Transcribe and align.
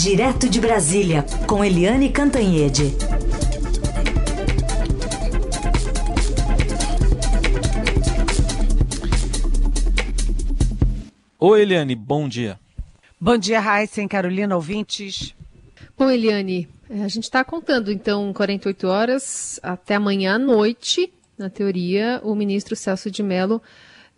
Direto 0.00 0.48
de 0.48 0.60
Brasília, 0.60 1.24
com 1.44 1.64
Eliane 1.64 2.08
Cantanhede. 2.08 2.94
Oi, 11.36 11.62
Eliane, 11.62 11.96
bom 11.96 12.28
dia. 12.28 12.60
Bom 13.20 13.36
dia, 13.36 13.58
Raíssa 13.58 14.06
Carolina, 14.06 14.54
ouvintes. 14.54 15.34
Bom, 15.98 16.08
Eliane, 16.08 16.68
é, 16.88 17.02
a 17.02 17.08
gente 17.08 17.24
está 17.24 17.42
contando, 17.42 17.90
então, 17.90 18.32
48 18.32 18.86
horas 18.86 19.58
até 19.64 19.96
amanhã 19.96 20.36
à 20.36 20.38
noite. 20.38 21.12
Na 21.36 21.50
teoria, 21.50 22.20
o 22.22 22.36
ministro 22.36 22.76
Celso 22.76 23.10
de 23.10 23.20
Mello 23.24 23.60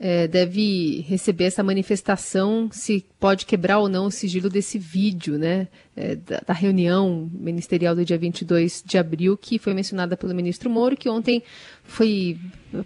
é, 0.02 0.26
deve 0.26 1.04
receber 1.06 1.44
essa 1.44 1.62
manifestação, 1.62 2.70
se 2.72 3.04
pode 3.20 3.44
quebrar 3.44 3.78
ou 3.78 3.88
não 3.88 4.06
o 4.06 4.10
sigilo 4.10 4.48
desse 4.48 4.78
vídeo, 4.78 5.36
né, 5.36 5.68
é, 5.94 6.16
da, 6.16 6.40
da, 6.46 6.54
reunião 6.54 7.30
ministerial 7.30 7.94
do 7.94 8.02
dia 8.02 8.16
22 8.16 8.82
de 8.84 8.96
abril, 8.96 9.36
que 9.36 9.58
foi 9.58 9.74
mencionada 9.74 10.16
pelo 10.16 10.34
ministro 10.34 10.70
Moro, 10.70 10.96
que 10.96 11.06
ontem 11.06 11.42
foi 11.84 12.38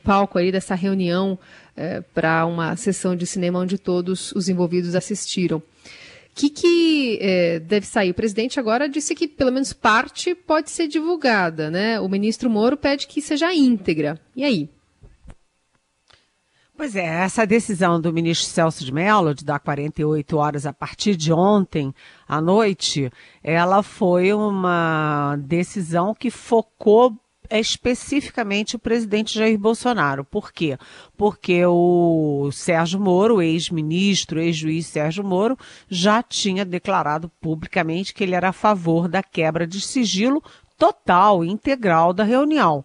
palco 0.02 0.38
aí 0.38 0.50
dessa 0.50 0.74
reunião 0.74 1.38
é, 1.76 2.00
para 2.00 2.44
uma 2.46 2.74
sessão 2.74 3.14
de 3.14 3.26
cinema 3.26 3.60
onde 3.60 3.78
todos 3.78 4.32
os 4.32 4.48
envolvidos 4.48 4.96
assistiram. 4.96 5.58
O 5.58 5.62
que, 6.34 6.50
que 6.50 7.18
é, 7.22 7.60
deve 7.60 7.86
sair? 7.86 8.10
O 8.10 8.14
presidente 8.14 8.58
agora 8.58 8.88
disse 8.88 9.14
que 9.14 9.28
pelo 9.28 9.52
menos 9.52 9.72
parte 9.72 10.34
pode 10.34 10.68
ser 10.68 10.88
divulgada, 10.88 11.70
né? 11.70 12.00
O 12.00 12.08
ministro 12.08 12.50
Moro 12.50 12.76
pede 12.76 13.06
que 13.06 13.22
seja 13.22 13.54
íntegra. 13.54 14.20
E 14.34 14.42
aí? 14.42 14.68
Pois 16.76 16.96
é, 16.96 17.04
essa 17.04 17.46
decisão 17.46 18.00
do 18.00 18.12
ministro 18.12 18.48
Celso 18.48 18.84
de 18.84 18.92
Mello 18.92 19.32
de 19.32 19.44
dar 19.44 19.60
48 19.60 20.36
horas 20.36 20.66
a 20.66 20.72
partir 20.72 21.14
de 21.14 21.32
ontem 21.32 21.94
à 22.26 22.40
noite, 22.40 23.12
ela 23.44 23.80
foi 23.80 24.32
uma 24.34 25.36
decisão 25.36 26.12
que 26.12 26.32
focou 26.32 27.16
especificamente 27.48 28.74
o 28.74 28.80
presidente 28.80 29.38
Jair 29.38 29.56
Bolsonaro. 29.56 30.24
Por 30.24 30.52
quê? 30.52 30.76
Porque 31.16 31.64
o 31.64 32.50
Sérgio 32.50 32.98
Moro, 32.98 33.40
ex-ministro, 33.40 34.40
ex-juiz 34.40 34.86
Sérgio 34.86 35.22
Moro, 35.22 35.56
já 35.88 36.24
tinha 36.24 36.64
declarado 36.64 37.30
publicamente 37.40 38.12
que 38.12 38.24
ele 38.24 38.34
era 38.34 38.48
a 38.48 38.52
favor 38.52 39.06
da 39.06 39.22
quebra 39.22 39.64
de 39.64 39.80
sigilo 39.80 40.42
total, 40.76 41.44
integral 41.44 42.12
da 42.12 42.24
reunião 42.24 42.84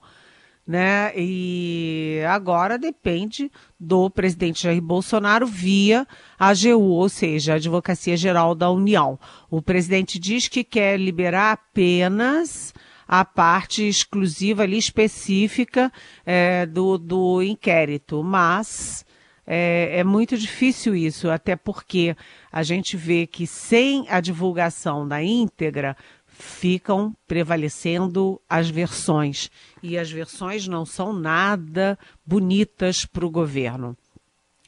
né? 0.70 1.12
E 1.18 2.22
agora 2.30 2.78
depende 2.78 3.52
do 3.80 4.08
presidente 4.08 4.62
Jair 4.62 4.80
Bolsonaro 4.80 5.48
via 5.48 6.06
AGU, 6.38 6.92
ou 6.92 7.10
seja, 7.10 7.54
a 7.54 7.56
Advocacia 7.56 8.16
Geral 8.16 8.54
da 8.54 8.70
União. 8.70 9.18
O 9.50 9.64
presidente 9.64 10.20
diz 10.20 10.48
que 10.48 10.64
quer 10.64 11.00
liberar 11.00 11.54
apenas 11.54 12.72
a 13.08 13.26
parte 13.26 13.88
exclusiva 13.88 14.62
ali 14.62 14.78
específica 14.78 15.92
é, 16.24 16.68
do, 16.68 17.00
do 17.00 17.42
inquérito, 17.42 18.24
mas 18.24 19.04
é, 19.48 19.98
é, 19.98 20.04
muito 20.04 20.38
difícil 20.38 20.96
isso, 20.96 21.32
até 21.32 21.56
porque 21.56 22.16
a 22.52 22.62
gente 22.62 22.96
vê 22.96 23.26
que 23.26 23.48
sem 23.48 24.06
a 24.08 24.20
divulgação 24.20 25.08
da 25.08 25.24
íntegra 25.24 25.98
ficam 26.40 27.14
prevalecendo 27.28 28.42
as 28.50 28.70
versões. 28.70 29.52
E 29.84 29.98
as 29.98 30.10
versões 30.10 30.68
não 30.68 30.86
são 30.86 31.12
nada 31.12 32.00
bonitas 32.26 33.06
para 33.06 33.26
o 33.26 33.30
governo. 33.30 33.96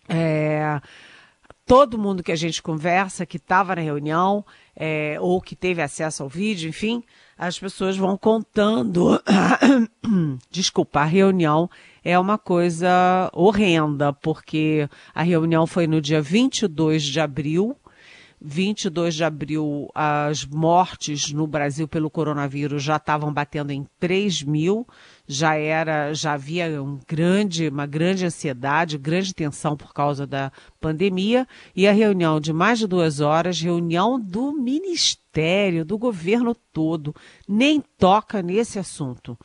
É, 0.08 0.82
todo 1.66 1.98
mundo 1.98 2.22
que 2.22 2.32
a 2.32 2.36
gente 2.36 2.62
conversa, 2.62 3.26
que 3.26 3.38
estava 3.38 3.74
na 3.76 3.82
reunião, 3.82 4.46
é, 4.76 5.18
ou 5.22 5.42
que 5.42 5.56
teve 5.56 5.82
acesso 5.82 6.24
ao 6.24 6.30
vídeo, 6.30 6.70
enfim, 6.70 7.02
as 7.38 7.58
pessoas 7.58 7.96
vão 7.96 8.18
contando. 8.18 9.22
Desculpa, 10.52 11.00
a 11.00 11.06
reunião 11.06 11.70
é 12.04 12.20
uma 12.20 12.38
coisa 12.38 13.30
horrenda, 13.34 14.12
porque 14.12 14.90
a 15.16 15.24
reunião 15.24 15.66
foi 15.66 15.88
no 15.88 16.02
dia 16.02 16.22
22 16.22 17.04
de 17.04 17.20
abril 17.22 17.78
22 18.44 19.14
de 19.14 19.24
abril, 19.24 19.88
as 19.94 20.44
mortes 20.46 21.32
no 21.32 21.46
Brasil 21.46 21.88
pelo 21.88 22.10
coronavírus 22.10 22.82
já 22.82 22.96
estavam 22.96 23.32
batendo 23.32 23.72
em 23.72 23.86
3 24.00 24.42
mil, 24.42 24.88
já 25.28 25.56
era, 25.56 26.12
já 26.14 26.34
havia 26.34 26.82
um 26.82 27.00
grande, 27.08 27.68
uma 27.68 27.86
grande 27.86 28.26
ansiedade, 28.26 28.98
grande 28.98 29.34
tensão 29.34 29.78
por 29.78 29.94
causa 29.94 30.26
da 30.26 30.52
pandemia, 30.80 31.48
e 31.76 31.88
a 31.88 31.92
reunião 31.92 32.40
de 32.40 32.52
mais 32.52 32.80
de 32.80 32.88
duas 32.88 33.20
horas, 33.20 33.62
reunião 33.62 34.20
do 34.20 34.52
Ministério, 34.52 35.86
do 35.86 35.98
governo 35.98 36.56
todo, 36.74 37.16
nem 37.48 37.80
toca 38.00 38.42
nesse 38.42 38.80
assunto 38.80 39.38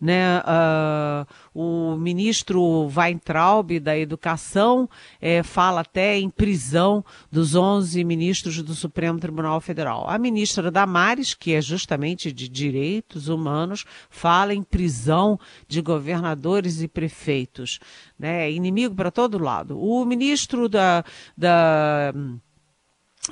né? 0.00 0.40
Uh, 0.40 1.26
o 1.52 1.96
ministro 1.96 2.88
Weintraub 2.88 3.80
da 3.80 3.98
Educação 3.98 4.88
é, 5.20 5.42
fala 5.42 5.80
até 5.80 6.16
em 6.16 6.30
prisão 6.30 7.04
dos 7.30 7.54
11 7.54 8.04
ministros 8.04 8.62
do 8.62 8.74
Supremo 8.74 9.18
Tribunal 9.18 9.60
Federal. 9.60 10.08
A 10.08 10.18
ministra 10.18 10.70
Damares, 10.70 11.34
que 11.34 11.54
é 11.54 11.60
justamente 11.60 12.32
de 12.32 12.48
direitos 12.48 13.28
humanos, 13.28 13.84
fala 14.08 14.54
em 14.54 14.62
prisão 14.62 15.38
de 15.66 15.80
governadores 15.80 16.80
e 16.80 16.88
prefeitos. 16.88 17.80
Né? 18.18 18.50
Inimigo 18.52 18.94
para 18.94 19.10
todo 19.10 19.38
lado. 19.38 19.80
O 19.80 20.04
ministro 20.04 20.68
da, 20.68 21.04
da 21.36 22.12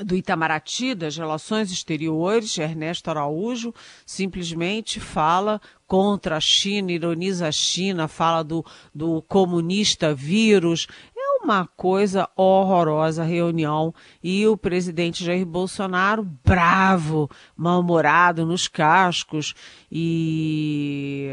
do 0.04 0.14
Itamaraty, 0.14 0.94
das 0.94 1.16
Relações 1.16 1.70
Exteriores, 1.70 2.56
Ernesto 2.58 3.10
Araújo, 3.10 3.74
simplesmente 4.04 5.00
fala 5.00 5.60
contra 5.86 6.36
a 6.36 6.40
China, 6.40 6.92
ironiza 6.92 7.48
a 7.48 7.52
China, 7.52 8.08
fala 8.08 8.42
do, 8.42 8.64
do 8.94 9.22
comunista 9.22 10.14
vírus. 10.14 10.86
É 11.16 11.44
uma 11.44 11.66
coisa 11.66 12.28
horrorosa 12.36 13.22
a 13.22 13.26
reunião. 13.26 13.94
E 14.22 14.46
o 14.46 14.56
presidente 14.56 15.24
Jair 15.24 15.46
Bolsonaro, 15.46 16.24
bravo, 16.44 17.30
mal-humorado 17.56 18.44
nos 18.44 18.68
cascos. 18.68 19.54
E, 19.90 21.30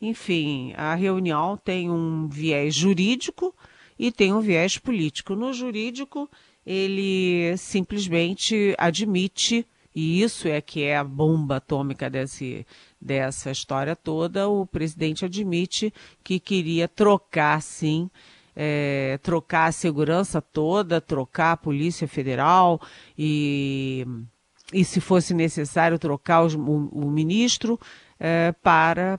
enfim, 0.00 0.74
a 0.76 0.94
reunião 0.94 1.56
tem 1.56 1.90
um 1.90 2.28
viés 2.28 2.74
jurídico 2.74 3.54
e 3.98 4.10
tem 4.10 4.34
um 4.34 4.40
viés 4.40 4.78
político. 4.78 5.36
No 5.36 5.52
jurídico, 5.52 6.28
ele 6.66 7.56
simplesmente 7.56 8.74
admite, 8.78 9.66
e 9.94 10.22
isso 10.22 10.48
é 10.48 10.60
que 10.60 10.82
é 10.82 10.96
a 10.96 11.04
bomba 11.04 11.56
atômica 11.56 12.08
desse, 12.08 12.66
dessa 13.00 13.50
história 13.50 13.94
toda, 13.94 14.48
o 14.48 14.64
presidente 14.64 15.24
admite 15.24 15.92
que 16.22 16.40
queria 16.40 16.88
trocar, 16.88 17.60
sim, 17.60 18.08
é, 18.54 19.18
trocar 19.22 19.66
a 19.66 19.72
segurança 19.72 20.40
toda, 20.40 21.00
trocar 21.00 21.52
a 21.52 21.56
Polícia 21.56 22.06
Federal 22.06 22.80
e, 23.18 24.06
e 24.72 24.84
se 24.84 25.00
fosse 25.00 25.34
necessário, 25.34 25.98
trocar 25.98 26.44
o, 26.44 26.88
o 26.92 27.10
ministro 27.10 27.78
é, 28.20 28.52
para 28.62 29.18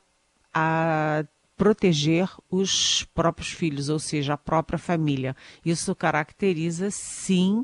a 0.54 1.26
proteger 1.64 2.30
os 2.52 3.08
próprios 3.14 3.54
filhos, 3.54 3.88
ou 3.88 3.98
seja, 3.98 4.34
a 4.34 4.38
própria 4.38 4.78
família. 4.78 5.34
Isso 5.66 5.96
caracteriza, 5.96 6.92
sim, 6.92 7.64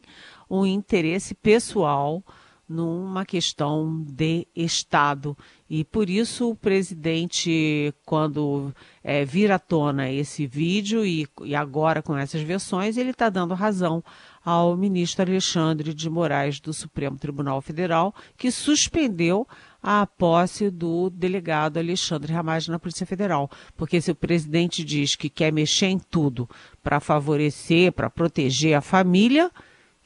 um 0.50 0.66
interesse 0.66 1.36
pessoal 1.36 2.24
numa 2.66 3.26
questão 3.26 4.02
de 4.08 4.48
Estado. 4.56 5.38
E 5.70 5.84
por 5.84 6.10
isso 6.10 6.50
o 6.50 6.56
presidente, 6.56 7.94
quando 8.06 8.74
é, 9.04 9.26
vir 9.26 9.52
à 9.52 9.60
tona 9.60 10.10
esse 10.10 10.48
vídeo 10.48 11.06
e, 11.06 11.28
e 11.44 11.54
agora 11.54 12.02
com 12.02 12.16
essas 12.16 12.42
versões, 12.42 12.96
ele 12.96 13.10
está 13.10 13.28
dando 13.28 13.54
razão 13.54 14.02
ao 14.44 14.76
ministro 14.76 15.22
Alexandre 15.22 15.94
de 15.94 16.10
Moraes 16.10 16.60
do 16.60 16.74
Supremo 16.74 17.18
Tribunal 17.18 17.62
Federal, 17.62 18.14
que 18.38 18.52
suspendeu 18.52 19.48
a 19.82 20.06
posse 20.06 20.70
do 20.70 21.10
delegado 21.10 21.78
Alexandre 21.78 22.34
Ramagem 22.34 22.72
na 22.72 22.80
Polícia 22.80 23.06
Federal. 23.06 23.50
Porque 23.76 24.02
se 24.02 24.12
o 24.12 24.16
presidente 24.16 24.84
diz 24.84 25.16
que 25.16 25.30
quer 25.30 25.52
mexer 25.52 25.88
em 25.88 26.00
tudo 26.00 26.50
para 26.84 27.00
favorecer, 27.00 27.92
para 27.92 28.10
proteger 28.10 28.76
a 28.76 28.82
família, 28.82 29.52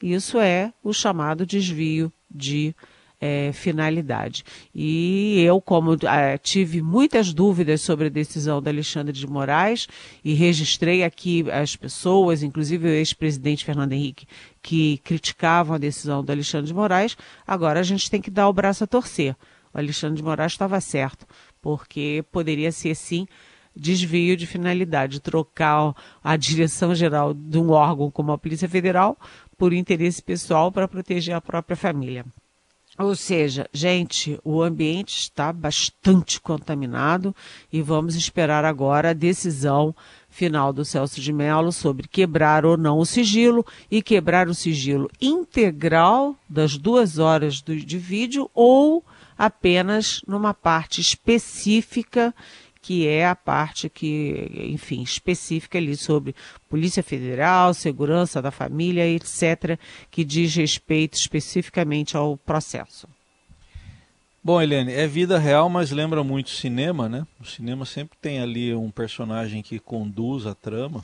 isso 0.02 0.38
é 0.38 0.72
o 0.82 0.92
chamado 0.92 1.46
desvio 1.46 2.12
de 2.30 2.74
é, 3.24 3.52
finalidade. 3.54 4.44
E 4.74 5.40
eu, 5.40 5.58
como 5.62 5.96
é, 6.06 6.36
tive 6.36 6.82
muitas 6.82 7.32
dúvidas 7.32 7.80
sobre 7.80 8.08
a 8.08 8.10
decisão 8.10 8.60
da 8.60 8.70
Alexandre 8.70 9.14
de 9.14 9.26
Moraes 9.26 9.88
e 10.22 10.34
registrei 10.34 11.02
aqui 11.02 11.50
as 11.50 11.74
pessoas, 11.74 12.42
inclusive 12.42 12.86
o 12.86 12.90
ex-presidente 12.90 13.64
Fernando 13.64 13.92
Henrique, 13.92 14.26
que 14.60 14.98
criticavam 14.98 15.76
a 15.76 15.78
decisão 15.78 16.22
do 16.22 16.30
Alexandre 16.30 16.66
de 16.66 16.74
Moraes, 16.74 17.16
agora 17.46 17.80
a 17.80 17.82
gente 17.82 18.10
tem 18.10 18.20
que 18.20 18.30
dar 18.30 18.46
o 18.46 18.52
braço 18.52 18.84
a 18.84 18.86
torcer 18.86 19.34
o 19.72 19.78
Alexandre 19.78 20.18
de 20.18 20.22
Moraes 20.22 20.52
estava 20.52 20.80
certo, 20.80 21.26
porque 21.60 22.24
poderia 22.30 22.70
ser 22.70 22.94
sim 22.94 23.26
desvio 23.74 24.36
de 24.36 24.46
finalidade, 24.46 25.18
trocar 25.20 25.94
a 26.22 26.36
direção 26.36 26.94
geral 26.94 27.34
de 27.34 27.58
um 27.58 27.70
órgão 27.70 28.08
como 28.08 28.30
a 28.30 28.38
Polícia 28.38 28.68
Federal 28.68 29.18
por 29.58 29.72
interesse 29.72 30.22
pessoal 30.22 30.70
para 30.70 30.86
proteger 30.86 31.34
a 31.34 31.40
própria 31.40 31.76
família. 31.76 32.24
Ou 32.96 33.16
seja, 33.16 33.68
gente, 33.72 34.38
o 34.44 34.62
ambiente 34.62 35.18
está 35.18 35.52
bastante 35.52 36.40
contaminado 36.40 37.34
e 37.72 37.82
vamos 37.82 38.14
esperar 38.14 38.64
agora 38.64 39.10
a 39.10 39.14
decisão 39.14 39.94
final 40.28 40.72
do 40.72 40.84
Celso 40.84 41.20
de 41.20 41.32
Mello 41.32 41.72
sobre 41.72 42.06
quebrar 42.06 42.64
ou 42.64 42.76
não 42.76 42.98
o 42.98 43.06
sigilo 43.06 43.66
e 43.90 44.00
quebrar 44.00 44.48
o 44.48 44.54
sigilo 44.54 45.10
integral 45.20 46.36
das 46.48 46.78
duas 46.78 47.18
horas 47.18 47.60
do, 47.60 47.74
de 47.74 47.98
vídeo 47.98 48.48
ou 48.54 49.04
apenas 49.36 50.20
numa 50.26 50.54
parte 50.54 51.00
específica 51.00 52.32
que 52.84 53.08
é 53.08 53.26
a 53.26 53.34
parte 53.34 53.88
que, 53.88 54.50
enfim, 54.70 55.02
específica 55.02 55.78
ali 55.78 55.96
sobre 55.96 56.36
Polícia 56.68 57.02
Federal, 57.02 57.72
segurança 57.72 58.42
da 58.42 58.50
família, 58.50 59.08
etc., 59.08 59.78
que 60.10 60.22
diz 60.22 60.54
respeito 60.54 61.14
especificamente 61.14 62.14
ao 62.14 62.36
processo. 62.36 63.08
Bom, 64.42 64.60
Helene, 64.60 64.92
é 64.92 65.06
vida 65.06 65.38
real, 65.38 65.70
mas 65.70 65.90
lembra 65.90 66.22
muito 66.22 66.50
cinema, 66.50 67.08
né? 67.08 67.26
O 67.40 67.46
cinema 67.46 67.86
sempre 67.86 68.18
tem 68.20 68.38
ali 68.38 68.74
um 68.74 68.90
personagem 68.90 69.62
que 69.62 69.78
conduz 69.78 70.44
a 70.44 70.54
trama 70.54 71.02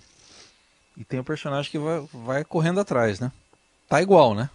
e 0.98 1.02
tem 1.02 1.18
um 1.18 1.24
personagem 1.24 1.70
que 1.70 1.78
vai, 1.78 2.06
vai 2.12 2.44
correndo 2.44 2.78
atrás, 2.80 3.18
né? 3.18 3.32
Tá 3.88 4.02
igual, 4.02 4.34
né? 4.34 4.50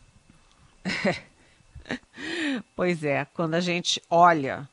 pois 2.75 3.03
é, 3.03 3.25
quando 3.33 3.55
a 3.55 3.59
gente 3.59 3.99
olha 4.11 4.69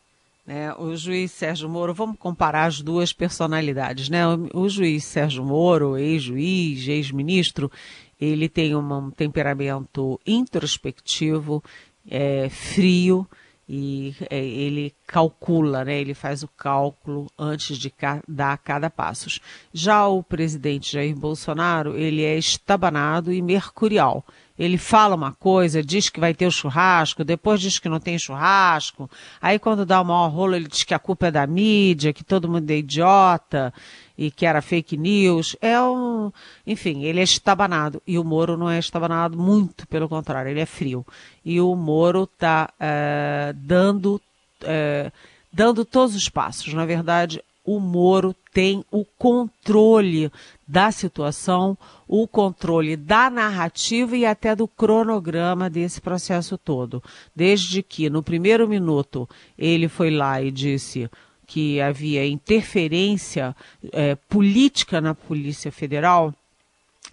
né, 0.52 0.74
o 0.74 0.94
juiz 0.94 1.32
Sérgio 1.32 1.66
Moro, 1.66 1.94
vamos 1.94 2.18
comparar 2.18 2.66
as 2.66 2.82
duas 2.82 3.10
personalidades, 3.10 4.10
né? 4.10 4.26
O, 4.28 4.64
o 4.64 4.68
juiz 4.68 5.02
Sérgio 5.02 5.42
Moro, 5.42 5.96
ex-juiz, 5.96 6.86
ex-ministro, 6.86 7.72
ele 8.20 8.50
tem 8.50 8.76
um 8.76 9.10
temperamento 9.10 10.20
introspectivo, 10.26 11.64
é, 12.06 12.50
frio 12.50 13.26
e 13.66 14.14
é, 14.28 14.44
ele 14.44 14.94
calcula, 15.06 15.86
né? 15.86 15.98
Ele 15.98 16.12
faz 16.12 16.42
o 16.42 16.48
cálculo 16.48 17.28
antes 17.38 17.78
de 17.78 17.88
ca 17.88 18.22
dar 18.28 18.58
cada 18.58 18.90
passo. 18.90 19.40
Já 19.72 20.06
o 20.06 20.22
presidente 20.22 20.92
Jair 20.92 21.16
Bolsonaro, 21.16 21.96
ele 21.96 22.22
é 22.22 22.36
estabanado 22.36 23.32
e 23.32 23.40
mercurial 23.40 24.22
ele 24.58 24.78
fala 24.78 25.14
uma 25.14 25.32
coisa, 25.32 25.82
diz 25.82 26.08
que 26.08 26.20
vai 26.20 26.34
ter 26.34 26.46
o 26.46 26.50
churrasco, 26.50 27.24
depois 27.24 27.60
diz 27.60 27.78
que 27.78 27.88
não 27.88 27.98
tem 27.98 28.18
churrasco, 28.18 29.10
aí 29.40 29.58
quando 29.58 29.86
dá 29.86 30.00
o 30.00 30.04
maior 30.04 30.28
rolo 30.28 30.54
ele 30.54 30.68
diz 30.68 30.84
que 30.84 30.94
a 30.94 30.98
culpa 30.98 31.28
é 31.28 31.30
da 31.30 31.46
mídia, 31.46 32.12
que 32.12 32.22
todo 32.22 32.48
mundo 32.48 32.70
é 32.70 32.76
idiota 32.76 33.72
e 34.16 34.30
que 34.30 34.46
era 34.46 34.62
fake 34.62 34.96
news. 34.96 35.56
É 35.60 35.80
um, 35.80 36.30
enfim, 36.66 37.04
ele 37.04 37.20
é 37.20 37.22
estabanado 37.22 38.02
e 38.06 38.18
o 38.18 38.24
Moro 38.24 38.56
não 38.56 38.70
é 38.70 38.78
estabanado, 38.78 39.38
muito 39.38 39.86
pelo 39.88 40.08
contrário, 40.08 40.50
ele 40.50 40.60
é 40.60 40.66
frio. 40.66 41.06
E 41.44 41.60
o 41.60 41.74
Moro 41.74 42.24
está 42.24 42.70
é, 42.78 43.48
eh, 43.50 43.52
dando 43.56 44.20
é, 44.64 45.10
dando 45.52 45.84
todos 45.84 46.14
os 46.14 46.28
passos. 46.28 46.72
Na 46.72 46.86
verdade, 46.86 47.42
o 47.64 47.78
Moro 47.78 48.34
tem 48.52 48.84
o 48.90 49.04
controle 49.18 50.30
da 50.72 50.90
situação, 50.90 51.76
o 52.08 52.26
controle 52.26 52.96
da 52.96 53.28
narrativa 53.28 54.16
e 54.16 54.24
até 54.24 54.56
do 54.56 54.66
cronograma 54.66 55.68
desse 55.68 56.00
processo 56.00 56.56
todo. 56.56 57.02
Desde 57.36 57.82
que, 57.82 58.08
no 58.08 58.22
primeiro 58.22 58.66
minuto, 58.66 59.28
ele 59.58 59.86
foi 59.86 60.10
lá 60.10 60.40
e 60.40 60.50
disse 60.50 61.10
que 61.46 61.78
havia 61.78 62.26
interferência 62.26 63.54
é, 63.92 64.14
política 64.14 64.98
na 64.98 65.14
Polícia 65.14 65.70
Federal, 65.70 66.34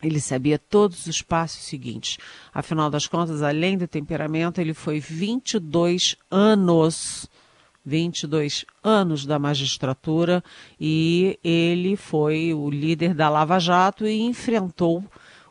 ele 0.02 0.22
sabia 0.22 0.58
todos 0.58 1.06
os 1.06 1.22
passos 1.22 1.66
seguintes. 1.66 2.18
Afinal 2.54 2.90
das 2.90 3.08
contas, 3.08 3.44
além 3.44 3.78
do 3.78 3.90
temperamento, 3.90 4.62
ele 4.62 4.74
foi 4.74 5.02
22 5.02 6.16
anos 6.32 7.28
22 7.86 8.66
anos 8.84 9.26
da 9.26 9.40
magistratura 9.40 10.44
e 10.80 11.40
ele 11.44 11.96
foi 11.96 12.54
o 12.54 12.70
líder 12.70 13.14
da 13.14 13.30
Lava 13.30 13.60
Jato 13.60 14.06
e 14.06 14.22
enfrentou 14.22 15.04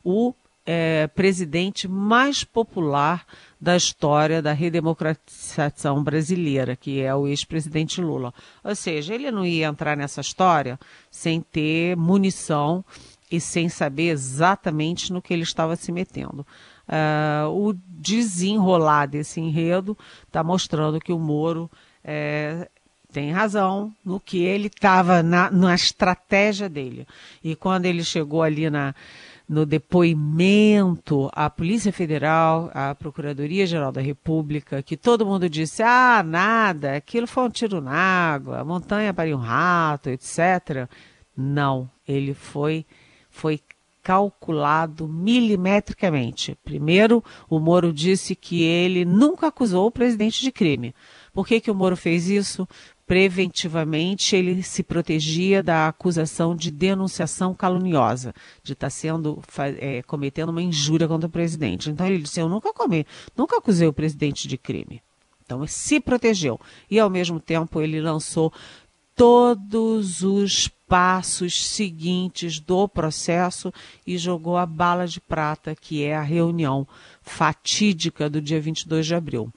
o 0.04 0.34
é, 0.70 1.06
presidente 1.06 1.88
mais 1.88 2.44
popular 2.44 3.24
da 3.58 3.74
história 3.74 4.42
da 4.42 4.52
redemocratização 4.52 6.04
brasileira, 6.04 6.76
que 6.76 7.00
é 7.00 7.14
o 7.14 7.26
ex-presidente 7.26 8.02
Lula. 8.02 8.34
Ou 8.62 8.76
seja, 8.76 9.14
ele 9.14 9.30
não 9.30 9.46
ia 9.46 9.66
entrar 9.66 9.96
nessa 9.96 10.20
história 10.20 10.78
sem 11.10 11.40
ter 11.40 11.96
munição 11.96 12.84
e 13.30 13.40
sem 13.40 13.70
saber 13.70 14.10
exatamente 14.10 15.10
no 15.10 15.22
que 15.22 15.32
ele 15.32 15.42
estava 15.42 15.74
se 15.74 15.90
metendo. 15.90 16.46
Uh, 16.86 17.48
o 17.48 17.74
desenrolar 17.86 19.06
desse 19.06 19.40
enredo 19.40 19.96
está 20.26 20.44
mostrando 20.44 21.00
que 21.00 21.12
o 21.12 21.18
Moro 21.18 21.70
é, 22.04 22.68
tem 23.12 23.30
razão 23.32 23.92
no 24.04 24.20
que 24.20 24.42
ele 24.44 24.68
estava 24.68 25.22
na, 25.22 25.50
na 25.50 25.74
estratégia 25.74 26.68
dele. 26.68 27.06
E 27.42 27.56
quando 27.56 27.86
ele 27.86 28.04
chegou 28.04 28.42
ali 28.42 28.68
na, 28.68 28.94
no 29.48 29.64
depoimento 29.64 31.30
à 31.32 31.48
Polícia 31.48 31.92
Federal, 31.92 32.70
à 32.74 32.94
Procuradoria-Geral 32.94 33.90
da 33.90 34.00
República, 34.00 34.82
que 34.82 34.96
todo 34.96 35.24
mundo 35.24 35.48
disse: 35.48 35.82
ah, 35.82 36.22
nada, 36.24 36.96
aquilo 36.96 37.26
foi 37.26 37.44
um 37.44 37.50
tiro 37.50 37.80
na 37.80 37.92
água, 37.92 38.58
a 38.58 38.64
montanha 38.64 39.14
para 39.14 39.34
um 39.34 39.40
rato, 39.40 40.10
etc. 40.10 40.86
Não, 41.34 41.88
ele 42.06 42.34
foi, 42.34 42.84
foi 43.30 43.60
calculado 44.02 45.06
milimetricamente. 45.08 46.56
Primeiro, 46.64 47.22
o 47.48 47.58
Moro 47.58 47.92
disse 47.92 48.34
que 48.34 48.62
ele 48.62 49.04
nunca 49.04 49.48
acusou 49.48 49.86
o 49.86 49.90
presidente 49.90 50.42
de 50.42 50.50
crime. 50.50 50.94
Por 51.38 51.46
que, 51.46 51.60
que 51.60 51.70
o 51.70 51.74
Moro 51.74 51.96
fez 51.96 52.28
isso? 52.28 52.66
Preventivamente, 53.06 54.34
ele 54.34 54.60
se 54.60 54.82
protegia 54.82 55.62
da 55.62 55.86
acusação 55.86 56.52
de 56.52 56.68
denunciação 56.68 57.54
caluniosa, 57.54 58.34
de 58.60 58.72
estar 58.72 58.88
tá 58.88 58.90
sendo 58.90 59.40
é, 59.78 60.02
cometendo 60.02 60.48
uma 60.48 60.60
injúria 60.60 61.06
contra 61.06 61.28
o 61.28 61.30
presidente. 61.30 61.90
Então 61.90 62.04
ele 62.08 62.18
disse: 62.18 62.40
Eu 62.40 62.48
nunca 62.48 62.72
comi, 62.74 63.06
nunca 63.36 63.56
acusei 63.56 63.86
o 63.86 63.92
presidente 63.92 64.48
de 64.48 64.58
crime. 64.58 65.00
Então 65.44 65.60
ele 65.60 65.68
se 65.68 66.00
protegeu. 66.00 66.60
E 66.90 66.98
ao 66.98 67.08
mesmo 67.08 67.38
tempo 67.38 67.80
ele 67.80 68.00
lançou 68.00 68.52
todos 69.14 70.24
os 70.24 70.66
passos 70.88 71.68
seguintes 71.68 72.58
do 72.58 72.88
processo 72.88 73.72
e 74.04 74.18
jogou 74.18 74.56
a 74.56 74.66
bala 74.66 75.06
de 75.06 75.20
prata, 75.20 75.76
que 75.76 76.02
é 76.02 76.16
a 76.16 76.20
reunião 76.20 76.84
fatídica 77.22 78.28
do 78.28 78.42
dia 78.42 78.60
22 78.60 79.06
de 79.06 79.14
abril 79.14 79.52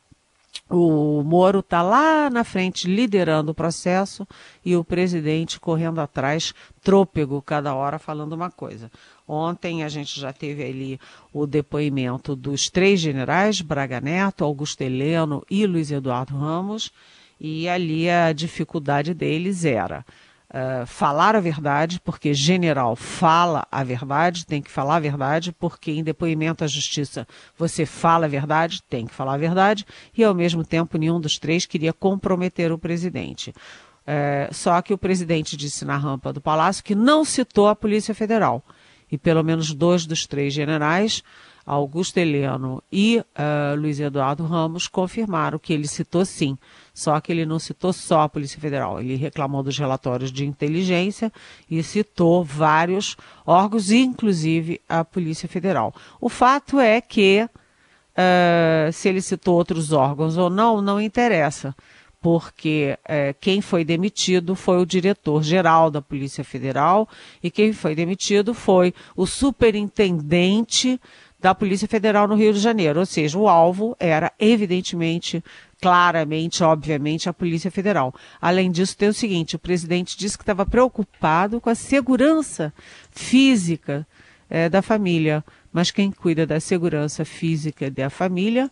o 0.71 1.21
Moro 1.23 1.59
está 1.59 1.81
lá 1.81 2.29
na 2.29 2.43
frente 2.43 2.87
liderando 2.87 3.51
o 3.51 3.55
processo 3.55 4.25
e 4.63 4.75
o 4.75 4.83
presidente 4.83 5.59
correndo 5.59 5.99
atrás, 5.99 6.53
trôpego 6.81 7.41
cada 7.41 7.75
hora 7.75 7.99
falando 7.99 8.33
uma 8.33 8.49
coisa. 8.49 8.89
Ontem 9.27 9.83
a 9.83 9.89
gente 9.89 10.19
já 10.19 10.31
teve 10.31 10.63
ali 10.63 10.99
o 11.33 11.45
depoimento 11.45 12.35
dos 12.35 12.69
três 12.69 12.99
generais, 12.99 13.61
Braga 13.61 13.99
Neto, 13.99 14.45
Augusto 14.45 14.81
Heleno 14.81 15.43
e 15.49 15.65
Luiz 15.65 15.91
Eduardo 15.91 16.37
Ramos, 16.37 16.91
e 17.39 17.67
ali 17.67 18.09
a 18.09 18.31
dificuldade 18.31 19.13
deles 19.13 19.65
era 19.65 20.05
uh, 20.51 20.85
falar 20.85 21.35
a 21.35 21.39
verdade, 21.39 21.99
porque 22.03 22.33
general 22.33 22.95
fala 22.95 23.65
a 23.71 23.83
verdade, 23.83 24.45
tem 24.45 24.61
que 24.61 24.69
falar 24.69 24.97
a 24.97 24.99
verdade, 24.99 25.51
porque 25.51 25.91
em 25.91 26.03
depoimento 26.03 26.63
à 26.63 26.67
justiça 26.67 27.27
você 27.57 27.85
fala 27.85 28.25
a 28.25 28.29
verdade, 28.29 28.83
tem 28.83 29.07
que 29.07 29.13
falar 29.13 29.35
a 29.35 29.37
verdade, 29.37 29.85
e 30.15 30.23
ao 30.23 30.33
mesmo 30.33 30.63
tempo 30.63 30.97
nenhum 30.97 31.19
dos 31.19 31.39
três 31.39 31.65
queria 31.65 31.93
comprometer 31.93 32.71
o 32.71 32.77
presidente. 32.77 33.53
Uh, 34.01 34.53
só 34.53 34.81
que 34.81 34.93
o 34.93 34.97
presidente 34.97 35.55
disse 35.55 35.85
na 35.85 35.95
rampa 35.95 36.33
do 36.33 36.41
palácio 36.41 36.83
que 36.83 36.95
não 36.95 37.23
citou 37.23 37.67
a 37.67 37.75
Polícia 37.75 38.13
Federal. 38.13 38.63
E 39.11 39.17
pelo 39.17 39.43
menos 39.43 39.73
dois 39.73 40.05
dos 40.05 40.25
três 40.25 40.53
generais 40.53 41.21
Augusto 41.65 42.17
Heleno 42.17 42.83
e 42.91 43.19
uh, 43.19 43.79
Luiz 43.79 43.99
Eduardo 43.99 44.43
Ramos 44.45 44.87
confirmaram 44.87 45.59
que 45.59 45.73
ele 45.73 45.87
citou 45.87 46.25
sim, 46.25 46.57
só 46.93 47.19
que 47.19 47.31
ele 47.31 47.45
não 47.45 47.59
citou 47.59 47.93
só 47.93 48.21
a 48.21 48.29
Polícia 48.29 48.59
Federal, 48.59 48.99
ele 48.99 49.15
reclamou 49.15 49.63
dos 49.63 49.77
relatórios 49.77 50.31
de 50.31 50.45
inteligência 50.45 51.31
e 51.69 51.81
citou 51.83 52.43
vários 52.43 53.15
órgãos, 53.45 53.91
inclusive 53.91 54.81
a 54.87 55.03
Polícia 55.03 55.47
Federal. 55.47 55.93
O 56.19 56.29
fato 56.29 56.79
é 56.79 56.99
que 56.99 57.47
uh, 57.47 58.91
se 58.91 59.09
ele 59.09 59.21
citou 59.21 59.55
outros 59.55 59.91
órgãos 59.91 60.37
ou 60.37 60.49
não, 60.49 60.81
não 60.81 60.99
interessa 60.99 61.75
porque 62.21 62.95
é, 63.03 63.33
quem 63.33 63.61
foi 63.61 63.83
demitido 63.83 64.55
foi 64.55 64.77
o 64.77 64.85
diretor-geral 64.85 65.89
da 65.89 66.03
Polícia 66.03 66.43
Federal 66.43 67.09
e 67.41 67.49
quem 67.49 67.73
foi 67.73 67.95
demitido 67.95 68.53
foi 68.53 68.93
o 69.15 69.25
superintendente 69.25 71.01
da 71.41 71.55
Polícia 71.55 71.87
Federal 71.87 72.27
no 72.27 72.35
Rio 72.35 72.53
de 72.53 72.59
Janeiro. 72.59 72.99
Ou 72.99 73.05
seja, 73.05 73.37
o 73.37 73.49
alvo 73.49 73.95
era, 73.99 74.31
evidentemente, 74.39 75.43
claramente, 75.81 76.63
obviamente, 76.63 77.27
a 77.27 77.33
Polícia 77.33 77.71
Federal. 77.71 78.13
Além 78.39 78.71
disso, 78.71 78.95
tem 78.95 79.09
o 79.09 79.13
seguinte: 79.13 79.55
o 79.55 79.59
presidente 79.59 80.17
disse 80.17 80.37
que 80.37 80.43
estava 80.43 80.65
preocupado 80.65 81.59
com 81.59 81.69
a 81.69 81.75
segurança 81.75 82.71
física 83.09 84.07
é, 84.49 84.69
da 84.69 84.81
família. 84.81 85.43
Mas 85.73 85.89
quem 85.89 86.11
cuida 86.11 86.45
da 86.45 86.59
segurança 86.59 87.23
física 87.23 87.89
da 87.89 88.09
família 88.09 88.69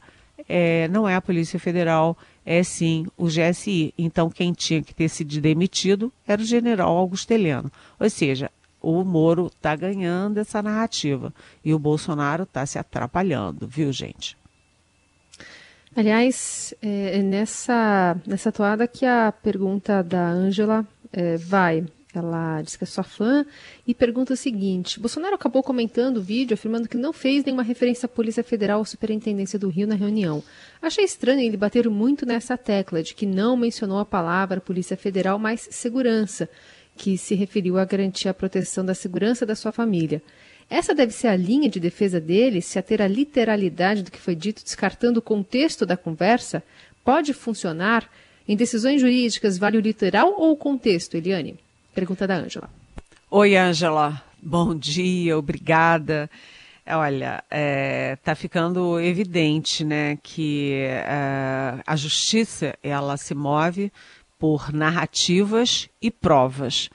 é, 0.47 0.87
não 0.89 1.07
é 1.07 1.15
a 1.15 1.21
Polícia 1.21 1.57
Federal, 1.57 2.17
é 2.45 2.61
sim 2.61 3.05
o 3.17 3.25
GSI. 3.25 3.93
Então, 3.97 4.29
quem 4.29 4.53
tinha 4.53 4.81
que 4.81 4.93
ter 4.93 5.09
sido 5.09 5.39
demitido 5.39 6.11
era 6.27 6.41
o 6.41 6.45
general 6.45 6.97
Augusto 6.97 7.31
Heleno. 7.31 7.71
Ou 7.99 8.09
seja, 8.09 8.51
o 8.81 9.03
Moro 9.03 9.47
está 9.47 9.75
ganhando 9.75 10.37
essa 10.37 10.61
narrativa 10.61 11.33
e 11.63 11.73
o 11.73 11.79
Bolsonaro 11.79 12.43
está 12.43 12.65
se 12.65 12.79
atrapalhando, 12.79 13.67
viu, 13.67 13.91
gente? 13.91 14.37
Aliás, 15.95 16.73
é, 16.81 17.21
nessa, 17.21 18.15
nessa 18.25 18.51
toada 18.51 18.87
que 18.87 19.05
a 19.05 19.31
pergunta 19.31 20.03
da 20.03 20.29
Ângela 20.29 20.87
é, 21.11 21.37
vai. 21.37 21.85
Ela 22.13 22.61
diz 22.63 22.75
que 22.75 22.83
é 22.83 22.87
sua 22.87 23.03
fã 23.03 23.45
e 23.85 23.93
pergunta 23.93 24.33
o 24.33 24.37
seguinte: 24.37 24.99
Bolsonaro 24.99 25.35
acabou 25.35 25.61
comentando 25.61 26.17
o 26.17 26.21
vídeo 26.21 26.55
afirmando 26.55 26.89
que 26.89 26.97
não 26.97 27.13
fez 27.13 27.43
nenhuma 27.43 27.61
referência 27.61 28.07
à 28.07 28.09
Polícia 28.09 28.43
Federal 28.43 28.79
ou 28.79 28.85
Superintendência 28.85 29.59
do 29.59 29.69
Rio 29.69 29.87
na 29.87 29.93
reunião. 29.93 30.43
Achei 30.81 31.03
estranho 31.03 31.41
ele 31.41 31.55
bater 31.55 31.87
muito 31.87 32.25
nessa 32.25 32.57
tecla 32.57 33.03
de 33.03 33.13
que 33.13 33.27
não 33.27 33.55
mencionou 33.55 33.99
a 33.99 34.05
palavra 34.05 34.59
Polícia 34.59 34.97
Federal, 34.97 35.37
mas 35.37 35.67
segurança, 35.69 36.49
que 36.99 37.17
se 37.17 37.33
referiu 37.33 37.79
a 37.79 37.85
garantir 37.85 38.27
a 38.27 38.33
proteção 38.33 38.85
da 38.85 38.93
segurança 38.93 39.45
da 39.45 39.55
sua 39.55 39.71
família. 39.71 40.21
Essa 40.69 40.93
deve 40.93 41.13
ser 41.13 41.29
a 41.29 41.35
linha 41.35 41.69
de 41.69 41.79
defesa 41.79 42.19
dele, 42.19 42.61
se 42.61 42.77
ater 42.77 43.01
à 43.01 43.07
literalidade 43.07 44.03
do 44.03 44.11
que 44.11 44.19
foi 44.19 44.35
dito, 44.35 44.61
descartando 44.61 45.19
o 45.19 45.21
contexto 45.21 45.85
da 45.85 45.95
conversa? 45.95 46.61
Pode 47.03 47.33
funcionar? 47.33 48.07
Em 48.45 48.55
decisões 48.55 48.99
jurídicas, 48.99 49.57
vale 49.57 49.77
o 49.77 49.81
literal 49.81 50.35
ou 50.37 50.51
o 50.51 50.57
contexto, 50.57 51.15
Eliane? 51.15 51.57
Pergunta 51.95 52.27
da 52.27 52.35
Ângela. 52.35 52.69
Oi, 53.31 53.55
Ângela. 53.55 54.21
Bom 54.41 54.75
dia, 54.75 55.37
obrigada. 55.37 56.29
Olha, 56.85 57.35
está 57.45 57.47
é, 57.51 58.15
tá 58.17 58.35
ficando 58.35 58.99
evidente, 58.99 59.85
né, 59.85 60.17
que 60.21 60.73
é, 60.81 61.81
a 61.85 61.95
justiça 61.95 62.75
ela 62.83 63.15
se 63.15 63.33
move 63.33 63.91
por 64.39 64.73
narrativas 64.73 65.89
e 66.01 66.09
provas. 66.09 66.89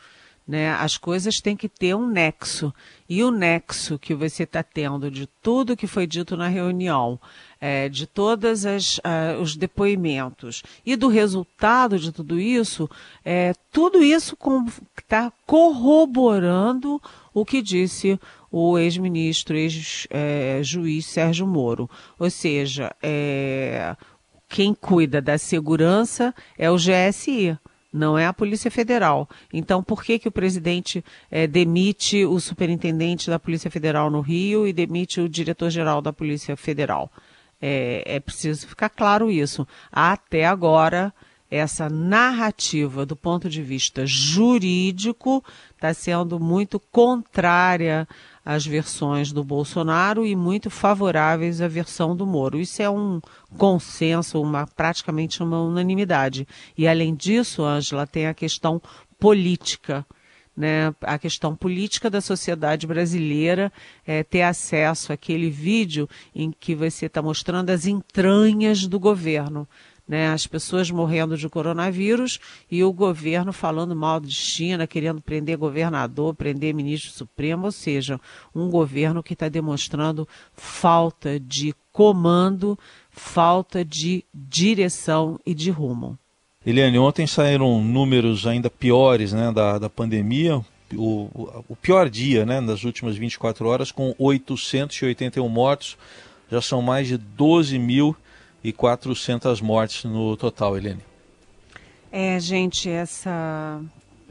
Né? 0.46 0.72
As 0.72 0.98
coisas 0.98 1.40
têm 1.40 1.56
que 1.56 1.68
ter 1.68 1.94
um 1.94 2.06
nexo. 2.06 2.72
E 3.08 3.22
o 3.22 3.30
nexo 3.30 3.98
que 3.98 4.14
você 4.14 4.42
está 4.42 4.62
tendo 4.62 5.10
de 5.10 5.26
tudo 5.42 5.76
que 5.76 5.86
foi 5.86 6.06
dito 6.06 6.36
na 6.36 6.48
reunião, 6.48 7.18
é, 7.60 7.88
de 7.88 8.06
todos 8.06 8.64
uh, 8.64 9.40
os 9.40 9.56
depoimentos 9.56 10.62
e 10.84 10.96
do 10.96 11.08
resultado 11.08 11.98
de 11.98 12.12
tudo 12.12 12.38
isso, 12.38 12.88
é, 13.24 13.54
tudo 13.72 14.02
isso 14.02 14.36
está 14.98 15.32
corroborando 15.46 17.00
o 17.32 17.44
que 17.44 17.62
disse 17.62 18.18
o 18.50 18.78
ex-ministro, 18.78 19.56
ex-juiz 19.56 21.08
é, 21.08 21.10
Sérgio 21.10 21.46
Moro. 21.46 21.90
Ou 22.18 22.30
seja, 22.30 22.94
é, 23.02 23.96
quem 24.54 24.72
cuida 24.72 25.20
da 25.20 25.36
segurança 25.36 26.32
é 26.56 26.70
o 26.70 26.76
GSI 26.76 27.58
não 27.92 28.16
é 28.16 28.24
a 28.24 28.32
Polícia 28.32 28.70
Federal. 28.70 29.28
Então, 29.52 29.82
por 29.82 30.02
que, 30.04 30.16
que 30.16 30.28
o 30.28 30.32
presidente 30.32 31.04
é, 31.28 31.44
demite 31.44 32.24
o 32.24 32.38
superintendente 32.38 33.28
da 33.28 33.38
Polícia 33.38 33.68
Federal 33.68 34.08
no 34.10 34.20
Rio 34.20 34.64
e 34.64 34.72
demite 34.72 35.20
o 35.20 35.28
diretor-geral 35.28 36.00
da 36.00 36.12
Polícia 36.12 36.56
Federal? 36.56 37.10
É, 37.60 38.04
é 38.06 38.20
preciso 38.20 38.68
ficar 38.68 38.90
claro 38.90 39.28
isso. 39.28 39.66
Até 39.90 40.44
agora, 40.44 41.12
essa 41.50 41.88
narrativa 41.88 43.04
do 43.04 43.16
ponto 43.16 43.48
de 43.48 43.60
vista 43.60 44.06
jurídico 44.06 45.44
está 45.74 45.92
sendo 45.92 46.38
muito 46.38 46.78
contrária 46.78 48.06
às 48.44 48.66
versões 48.66 49.32
do 49.32 49.42
Bolsonaro 49.42 50.26
e 50.26 50.36
muito 50.36 50.68
favoráveis 50.68 51.60
à 51.60 51.68
versão 51.68 52.14
do 52.14 52.26
Moro. 52.26 52.60
Isso 52.60 52.82
é 52.82 52.90
um 52.90 53.20
consenso, 53.56 54.40
uma 54.40 54.66
praticamente 54.66 55.42
uma 55.42 55.62
unanimidade. 55.62 56.46
E 56.76 56.86
além 56.86 57.14
disso, 57.14 57.64
Ângela, 57.64 58.06
tem 58.06 58.26
a 58.26 58.34
questão 58.34 58.80
política. 59.18 60.04
Né, 60.56 60.94
a 61.00 61.18
questão 61.18 61.56
política 61.56 62.08
da 62.08 62.20
sociedade 62.20 62.86
brasileira 62.86 63.72
é, 64.06 64.22
ter 64.22 64.42
acesso 64.42 65.12
àquele 65.12 65.50
vídeo 65.50 66.08
em 66.32 66.52
que 66.52 66.76
você 66.76 67.06
está 67.06 67.20
mostrando 67.20 67.70
as 67.70 67.86
entranhas 67.86 68.86
do 68.86 69.00
governo 69.00 69.66
né, 70.06 70.28
as 70.28 70.46
pessoas 70.46 70.90
morrendo 70.90 71.36
de 71.36 71.48
coronavírus 71.48 72.38
e 72.70 72.84
o 72.84 72.92
governo 72.92 73.52
falando 73.52 73.96
mal 73.96 74.20
de 74.20 74.34
China, 74.34 74.86
querendo 74.86 75.20
prender 75.20 75.56
governador, 75.56 76.34
prender 76.34 76.74
ministro 76.74 77.10
supremo, 77.10 77.66
ou 77.66 77.72
seja, 77.72 78.20
um 78.54 78.68
governo 78.68 79.22
que 79.22 79.32
está 79.32 79.48
demonstrando 79.48 80.28
falta 80.54 81.40
de 81.40 81.74
comando, 81.92 82.78
falta 83.10 83.84
de 83.84 84.24
direção 84.32 85.38
e 85.46 85.54
de 85.54 85.70
rumo. 85.70 86.18
Eliane, 86.66 86.98
ontem 86.98 87.26
saíram 87.26 87.82
números 87.82 88.46
ainda 88.46 88.70
piores 88.70 89.32
né, 89.32 89.52
da, 89.52 89.78
da 89.78 89.90
pandemia, 89.90 90.60
o, 90.94 91.62
o 91.68 91.76
pior 91.76 92.08
dia 92.08 92.44
né, 92.44 92.60
das 92.60 92.84
últimas 92.84 93.16
24 93.16 93.66
horas, 93.66 93.90
com 93.90 94.14
881 94.18 95.46
mortos, 95.48 95.96
já 96.50 96.60
são 96.60 96.80
mais 96.82 97.08
de 97.08 97.16
12 97.16 97.78
mil 97.78 98.16
e 98.64 98.72
400 98.72 99.60
mortes 99.60 100.04
no 100.04 100.34
total, 100.38 100.76
Helene. 100.76 101.02
É, 102.10 102.40
gente, 102.40 102.88
essa, 102.88 103.78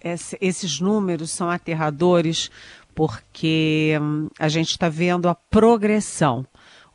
essa, 0.02 0.36
esses 0.42 0.80
números 0.80 1.30
são 1.30 1.52
aterradores 1.52 2.50
porque 2.96 3.96
hum, 4.02 4.28
a 4.40 4.50
gente 4.50 4.70
está 4.70 4.90
vendo 4.90 5.30
a 5.30 5.36
progressão. 5.36 6.46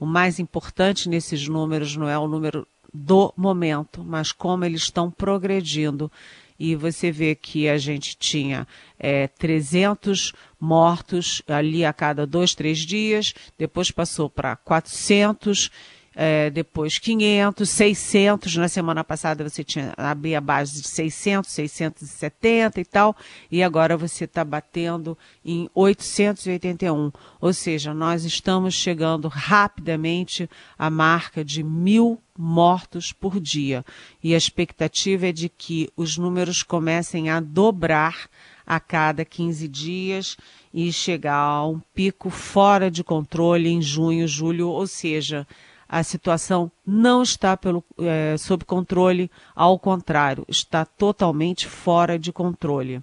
O 0.01 0.07
mais 0.07 0.41
importante 0.41 1.09
nesses 1.09 1.47
números 1.47 1.97
não 1.97 2.09
é 2.09 2.19
o 2.19 2.27
número 2.27 2.67
do 2.93 3.33
momento, 3.37 4.03
mas 4.05 4.33
como 4.33 4.65
eles 4.65 4.83
estão 4.83 5.11
progredindo. 5.11 6.11
E 6.59 6.75
você 6.75 7.13
vê 7.13 7.37
que 7.37 7.69
a 7.69 7.79
gente 7.79 8.17
tinha 8.17 8.67
é, 8.99 9.29
300 9.29 10.33
mortos 10.59 11.41
ali 11.47 11.85
a 11.85 11.93
cada 11.93 12.27
dois, 12.27 12.55
três 12.55 12.79
dias, 12.79 13.33
depois 13.57 13.93
passou 13.93 14.29
para 14.29 14.57
400 14.57 15.71
é, 16.21 16.51
depois 16.51 16.99
500, 16.99 17.71
600, 17.71 18.57
na 18.57 18.67
semana 18.67 19.05
passada 19.05 19.49
você 19.49 19.63
tinha 19.63 19.95
abrir 19.97 20.35
a 20.35 20.41
base 20.41 20.83
de 20.83 20.89
600, 20.89 21.49
670 21.49 22.81
e 22.81 22.85
tal, 22.85 23.17
e 23.49 23.63
agora 23.63 23.97
você 23.97 24.25
está 24.25 24.45
batendo 24.45 25.17
em 25.45 25.71
881, 25.73 27.13
ou 27.41 27.53
seja, 27.53 27.95
nós 27.95 28.25
estamos 28.25 28.75
chegando 28.75 29.29
rapidamente 29.29 30.51
à 30.77 30.91
marca 30.91 31.45
de 31.45 31.63
mil 31.63 32.21
mortos 32.37 33.13
por 33.13 33.39
dia, 33.39 33.85
e 34.21 34.35
a 34.35 34.37
expectativa 34.37 35.29
é 35.29 35.33
de 35.33 35.49
que 35.49 35.89
os 35.97 36.19
números 36.19 36.65
comecem 36.65 37.31
a 37.31 37.39
dobrar 37.39 38.29
a 38.67 38.81
cada 38.81 39.25
15 39.25 39.69
dias 39.69 40.37
e 40.75 40.93
chegar 40.93 41.37
a 41.37 41.65
um 41.65 41.81
pico 41.95 42.29
fora 42.29 42.91
de 42.91 43.05
controle 43.05 43.69
em 43.69 43.81
junho, 43.81 44.27
julho, 44.27 44.69
ou 44.69 44.87
seja, 44.89 45.47
a 45.89 46.03
situação 46.03 46.71
não 46.87 47.23
está 47.23 47.57
pelo, 47.57 47.83
é, 47.99 48.37
sob 48.37 48.65
controle, 48.65 49.31
ao 49.57 49.79
contrário, 49.79 50.45
está 50.47 50.85
totalmente 50.85 51.67
fora 51.67 52.19
de 52.19 52.31
controle. 52.31 53.03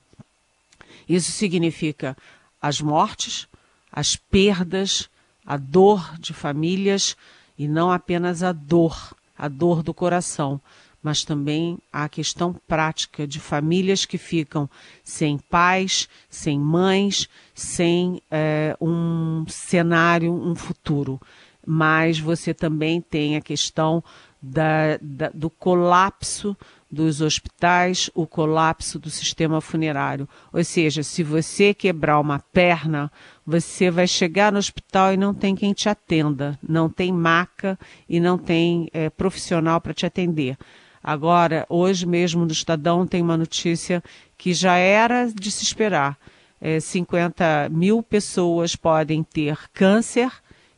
Isso 1.09 1.31
significa 1.31 2.15
as 2.61 2.79
mortes, 2.79 3.47
as 3.91 4.15
perdas, 4.15 5.09
a 5.43 5.57
dor 5.57 6.15
de 6.19 6.33
famílias 6.33 7.17
e 7.57 7.67
não 7.67 7.91
apenas 7.91 8.43
a 8.43 8.51
dor, 8.51 9.15
a 9.37 9.47
dor 9.47 9.81
do 9.81 9.93
coração, 9.93 10.61
mas 11.01 11.23
também 11.23 11.77
a 11.93 12.09
questão 12.09 12.53
prática 12.67 13.27
de 13.27 13.39
famílias 13.39 14.05
que 14.05 14.17
ficam 14.17 14.69
sem 15.03 15.37
pais, 15.37 16.09
sem 16.29 16.59
mães, 16.59 17.29
sem 17.53 18.21
é, 18.29 18.75
um 18.81 19.45
cenário, 19.47 20.33
um 20.33 20.55
futuro 20.55 21.19
mas 21.65 22.19
você 22.19 22.53
também 22.53 23.01
tem 23.01 23.35
a 23.35 23.41
questão 23.41 24.03
da, 24.41 24.97
da, 25.01 25.29
do 25.33 25.49
colapso 25.49 26.55
dos 26.91 27.19
hospitais, 27.19 28.09
o 28.13 28.25
colapso 28.25 28.99
do 28.99 29.09
sistema 29.09 29.59
funerário. 29.59 30.29
Ou 30.53 30.63
seja, 30.63 31.03
se 31.03 31.23
você 31.23 31.73
quebrar 31.73 32.19
uma 32.19 32.39
perna, 32.39 33.11
você 33.45 33.89
vai 33.89 34.07
chegar 34.07 34.51
no 34.51 34.59
hospital 34.59 35.13
e 35.13 35.17
não 35.17 35.33
tem 35.33 35.55
quem 35.55 35.73
te 35.73 35.89
atenda, 35.89 36.57
não 36.67 36.89
tem 36.89 37.11
maca 37.11 37.77
e 38.07 38.19
não 38.19 38.37
tem 38.37 38.87
é, 38.93 39.09
profissional 39.09 39.81
para 39.81 39.93
te 39.93 40.05
atender. 40.05 40.57
Agora, 41.03 41.65
hoje 41.69 42.05
mesmo 42.05 42.45
no 42.45 42.51
Estadão 42.51 43.05
tem 43.05 43.21
uma 43.21 43.37
notícia 43.37 44.03
que 44.37 44.53
já 44.53 44.77
era 44.77 45.27
de 45.27 45.51
se 45.51 45.63
esperar. 45.63 46.17
É, 46.61 46.79
50 46.79 47.69
mil 47.69 48.01
pessoas 48.01 48.75
podem 48.75 49.21
ter 49.21 49.57
câncer 49.73 50.31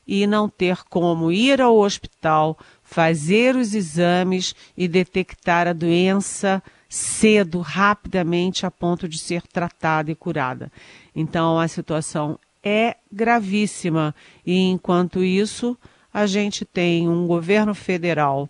e 0.08 0.26
não 0.26 0.48
ter 0.48 0.84
como 0.90 1.32
ir 1.32 1.62
ao 1.62 1.78
hospital, 1.78 2.58
fazer 2.82 3.56
os 3.56 3.74
exames 3.74 4.56
e 4.78 4.88
detectar 4.88 5.68
a 5.68 5.74
doença 5.74 6.64
cedo, 6.90 7.60
rapidamente, 7.60 8.66
a 8.66 8.72
ponto 8.72 9.08
de 9.08 9.18
ser 9.18 9.42
tratada 9.42 10.10
e 10.12 10.16
curada. 10.16 10.72
Então, 11.16 11.60
a 11.60 11.68
situação 11.68 12.40
é 12.64 12.96
gravíssima 13.12 14.16
e, 14.46 14.58
enquanto 14.70 15.24
isso, 15.24 15.78
a 16.14 16.26
gente 16.26 16.66
tem 16.66 17.08
um 17.08 17.28
governo 17.28 17.76
federal 17.76 18.50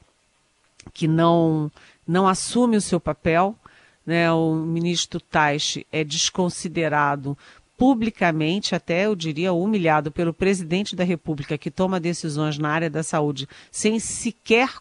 que 0.93 1.07
não, 1.07 1.71
não 2.07 2.27
assume 2.27 2.77
o 2.77 2.81
seu 2.81 2.99
papel. 2.99 3.55
Né? 4.05 4.31
O 4.31 4.55
ministro 4.55 5.19
Taixe 5.19 5.85
é 5.91 6.03
desconsiderado 6.03 7.37
publicamente, 7.77 8.73
até 8.73 9.05
eu 9.05 9.15
diria 9.15 9.53
humilhado 9.53 10.11
pelo 10.11 10.33
presidente 10.33 10.95
da 10.95 11.03
República, 11.03 11.57
que 11.57 11.69
toma 11.69 11.99
decisões 11.99 12.57
na 12.57 12.69
área 12.69 12.89
da 12.89 13.03
saúde 13.03 13.47
sem 13.71 13.99
sequer 13.99 14.79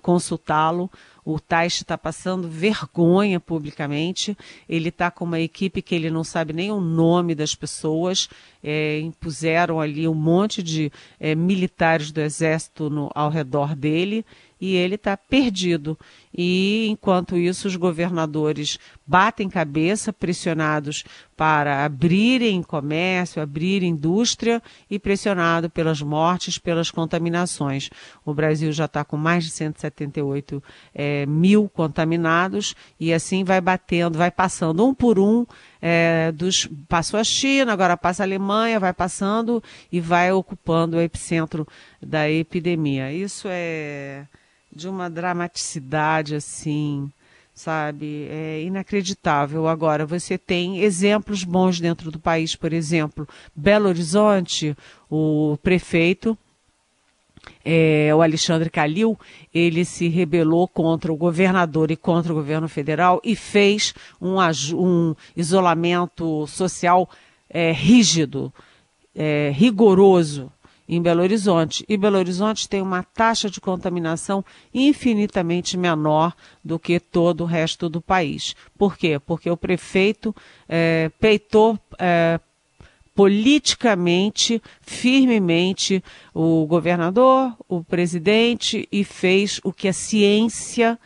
consultá-lo. 0.00 0.88
O 1.30 1.38
Taixe 1.38 1.82
está 1.82 1.98
passando 1.98 2.48
vergonha 2.48 3.38
publicamente. 3.38 4.34
Ele 4.66 4.88
está 4.88 5.10
com 5.10 5.26
uma 5.26 5.38
equipe 5.38 5.82
que 5.82 5.94
ele 5.94 6.08
não 6.08 6.24
sabe 6.24 6.54
nem 6.54 6.72
o 6.72 6.80
nome 6.80 7.34
das 7.34 7.54
pessoas. 7.54 8.30
É, 8.64 8.98
impuseram 9.00 9.78
ali 9.78 10.08
um 10.08 10.14
monte 10.14 10.62
de 10.62 10.90
é, 11.20 11.34
militares 11.34 12.10
do 12.10 12.22
exército 12.22 12.88
no, 12.88 13.10
ao 13.14 13.28
redor 13.28 13.76
dele 13.76 14.24
e 14.60 14.74
ele 14.74 14.96
está 14.96 15.16
perdido. 15.16 15.98
E 16.36 16.86
enquanto 16.88 17.36
isso, 17.36 17.68
os 17.68 17.76
governadores 17.76 18.78
batem 19.06 19.48
cabeça, 19.48 20.12
pressionados 20.12 21.04
para 21.36 21.84
abrirem 21.84 22.62
comércio, 22.62 23.40
abrir 23.40 23.82
indústria 23.82 24.62
e 24.90 24.98
pressionado 24.98 25.70
pelas 25.70 26.02
mortes, 26.02 26.58
pelas 26.58 26.90
contaminações. 26.90 27.90
O 28.24 28.34
Brasil 28.34 28.72
já 28.72 28.84
está 28.84 29.04
com 29.04 29.16
mais 29.16 29.44
de 29.44 29.50
178 29.50 30.62
é, 30.94 31.17
mil 31.26 31.68
contaminados 31.68 32.74
e 32.98 33.12
assim 33.12 33.44
vai 33.44 33.60
batendo, 33.60 34.18
vai 34.18 34.30
passando 34.30 34.86
um 34.86 34.94
por 34.94 35.18
um. 35.18 35.46
É, 35.80 36.32
dos, 36.32 36.68
passou 36.88 37.20
a 37.20 37.24
China, 37.24 37.72
agora 37.72 37.96
passa 37.96 38.22
a 38.22 38.26
Alemanha, 38.26 38.80
vai 38.80 38.92
passando 38.92 39.62
e 39.92 40.00
vai 40.00 40.32
ocupando 40.32 40.96
o 40.96 41.00
epicentro 41.00 41.66
da 42.02 42.28
epidemia. 42.28 43.12
Isso 43.12 43.46
é 43.50 44.26
de 44.74 44.88
uma 44.88 45.08
dramaticidade 45.08 46.34
assim, 46.34 47.10
sabe? 47.54 48.28
É 48.30 48.62
inacreditável. 48.62 49.66
Agora, 49.66 50.06
você 50.06 50.38
tem 50.38 50.80
exemplos 50.80 51.42
bons 51.44 51.80
dentro 51.80 52.10
do 52.10 52.18
país, 52.18 52.54
por 52.54 52.72
exemplo, 52.72 53.28
Belo 53.54 53.88
Horizonte, 53.88 54.76
o 55.10 55.58
prefeito. 55.62 56.38
É, 57.64 58.14
o 58.14 58.22
Alexandre 58.22 58.70
Calil, 58.70 59.18
ele 59.52 59.84
se 59.84 60.08
rebelou 60.08 60.66
contra 60.66 61.12
o 61.12 61.16
governador 61.16 61.90
e 61.90 61.96
contra 61.96 62.32
o 62.32 62.36
governo 62.36 62.68
federal 62.68 63.20
e 63.24 63.34
fez 63.36 63.94
um, 64.20 64.36
um 64.74 65.14
isolamento 65.36 66.46
social 66.46 67.08
é, 67.48 67.72
rígido, 67.72 68.52
é, 69.14 69.50
rigoroso 69.54 70.52
em 70.88 71.02
Belo 71.02 71.20
Horizonte. 71.20 71.84
E 71.88 71.96
Belo 71.96 72.16
Horizonte 72.16 72.68
tem 72.68 72.80
uma 72.80 73.02
taxa 73.02 73.50
de 73.50 73.60
contaminação 73.60 74.44
infinitamente 74.72 75.76
menor 75.76 76.34
do 76.64 76.78
que 76.78 76.98
todo 76.98 77.42
o 77.42 77.46
resto 77.46 77.88
do 77.88 78.00
país. 78.00 78.56
Por 78.76 78.96
quê? 78.96 79.18
Porque 79.18 79.50
o 79.50 79.56
prefeito 79.56 80.34
é, 80.66 81.10
peitou 81.20 81.78
é, 81.98 82.40
politicamente, 83.18 84.62
firmemente, 84.80 86.04
o 86.32 86.64
governador, 86.68 87.52
o 87.68 87.82
presidente 87.82 88.88
e 88.92 89.02
fez 89.02 89.60
o 89.64 89.72
que 89.72 89.88
a 89.88 89.92
ciência 89.92 90.96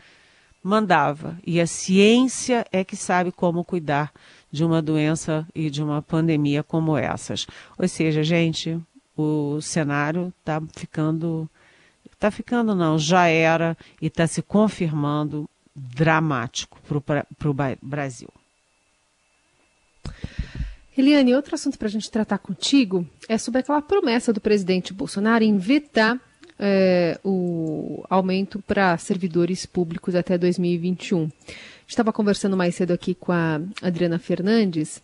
mandava. 0.63 1.39
E 1.43 1.59
a 1.59 1.67
ciência 1.67 2.67
é 2.71 2.85
que 2.85 2.97
sabe 2.97 3.33
como 3.33 3.65
cuidar 3.65 4.13
de 4.51 4.63
uma 4.63 4.83
doença 4.83 5.49
e 5.55 5.71
de 5.71 5.83
uma 5.83 6.03
pandemia 6.03 6.63
como 6.63 6.99
essas. 6.99 7.47
Ou 7.79 7.89
seja, 7.89 8.23
gente, 8.23 8.79
o 9.17 9.59
cenário 9.63 10.35
está 10.39 10.63
ficando. 10.77 11.49
Está 12.13 12.31
ficando, 12.31 12.75
não, 12.75 12.99
já 12.99 13.27
era 13.27 13.75
e 14.03 14.09
está 14.09 14.27
se 14.27 14.43
confirmando 14.43 15.49
dramático 15.75 16.79
para 16.83 17.49
o 17.49 17.55
Brasil. 17.81 18.29
Eliane, 20.97 21.35
outro 21.35 21.55
assunto 21.55 21.79
para 21.79 21.89
a 21.89 21.91
gente 21.91 22.11
tratar 22.11 22.39
contigo 22.39 23.07
é 23.29 23.39
sobre 23.39 23.61
aquela 23.61 23.81
promessa 23.81 24.33
do 24.33 24.41
presidente 24.41 24.93
Bolsonaro 24.93 25.43
em 25.43 25.57
vetar 25.57 26.21
é, 26.59 27.19
o 27.25 28.05
aumento 28.11 28.63
para 28.67 28.97
servidores 28.99 29.65
públicos 29.65 30.15
até 30.15 30.37
2021. 30.37 31.31
Estava 31.89 32.13
conversando 32.13 32.57
mais 32.57 32.75
cedo 32.75 32.93
aqui 32.93 33.15
com 33.15 33.33
a 33.33 33.61
Adriana 33.81 34.19
Fernandes 34.19 35.03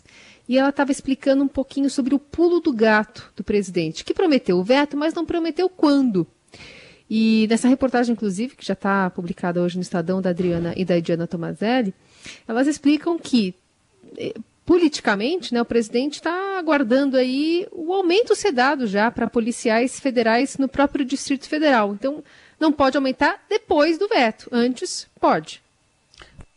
e 0.48 0.58
ela 0.58 0.68
estava 0.68 0.92
explicando 0.92 1.42
um 1.42 1.48
pouquinho 1.48 1.88
sobre 1.88 2.14
o 2.14 2.18
pulo 2.18 2.60
do 2.60 2.72
gato 2.72 3.32
do 3.34 3.42
presidente, 3.42 4.04
que 4.04 4.14
prometeu 4.14 4.58
o 4.58 4.64
veto, 4.64 4.96
mas 4.96 5.14
não 5.14 5.24
prometeu 5.24 5.68
quando. 5.68 6.26
E 7.10 7.46
nessa 7.48 7.66
reportagem, 7.66 8.12
inclusive, 8.12 8.54
que 8.54 8.64
já 8.64 8.74
está 8.74 9.08
publicada 9.08 9.62
hoje 9.62 9.76
no 9.76 9.82
Estadão 9.82 10.20
da 10.20 10.30
Adriana 10.30 10.74
e 10.76 10.84
da 10.84 10.98
Diana 11.00 11.26
Tomazelli, 11.26 11.94
elas 12.46 12.66
explicam 12.66 13.18
que 13.18 13.54
eh, 14.18 14.34
politicamente, 14.68 15.54
né, 15.54 15.62
o 15.62 15.64
presidente 15.64 16.16
está 16.16 16.58
aguardando 16.58 17.16
aí 17.16 17.66
o 17.72 17.90
aumento 17.90 18.36
ser 18.36 18.52
dado 18.52 18.86
já 18.86 19.10
para 19.10 19.26
policiais 19.26 19.98
federais 19.98 20.58
no 20.58 20.68
próprio 20.68 21.06
Distrito 21.06 21.48
Federal. 21.48 21.94
Então, 21.94 22.22
não 22.60 22.70
pode 22.70 22.94
aumentar 22.94 23.40
depois 23.48 23.96
do 23.96 24.06
veto. 24.06 24.46
Antes, 24.52 25.08
pode. 25.18 25.62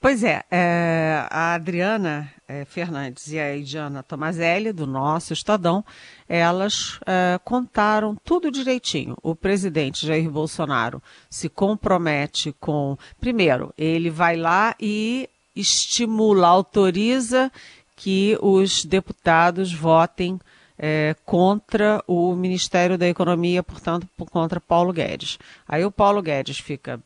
Pois 0.02 0.26
é, 0.26 0.44
é 0.52 1.26
a 1.30 1.54
Adriana 1.54 2.30
é, 2.50 2.66
Fernandes 2.66 3.32
e 3.32 3.40
a 3.40 3.56
Ediana 3.56 4.04
Tomazelli, 4.04 4.74
do 4.74 4.86
nosso 4.86 5.32
Estadão, 5.32 5.82
elas 6.28 7.00
é, 7.06 7.40
contaram 7.46 8.18
tudo 8.26 8.52
direitinho. 8.52 9.16
O 9.24 9.34
presidente 9.34 10.06
Jair 10.06 10.30
Bolsonaro 10.30 11.02
se 11.30 11.48
compromete 11.48 12.54
com. 12.60 12.98
Primeiro, 13.22 13.74
ele 13.78 14.10
vai 14.10 14.36
lá 14.36 14.76
e 14.78 15.30
estimula, 15.56 16.48
autoriza 16.48 17.52
que 18.02 18.36
os 18.42 18.84
deputados 18.84 19.72
votem 19.72 20.40
é, 20.76 21.16
contra 21.24 22.04
o 22.08 22.34
Ministério 22.34 22.98
da 22.98 23.08
Economia, 23.08 23.62
portanto, 23.62 24.08
contra 24.32 24.60
Paulo 24.60 24.92
Guedes. 24.92 25.38
Aí 25.68 25.86
o 25.86 25.92
Paulo 25.92 26.20
Guedes 26.20 26.58
fica 26.58 27.00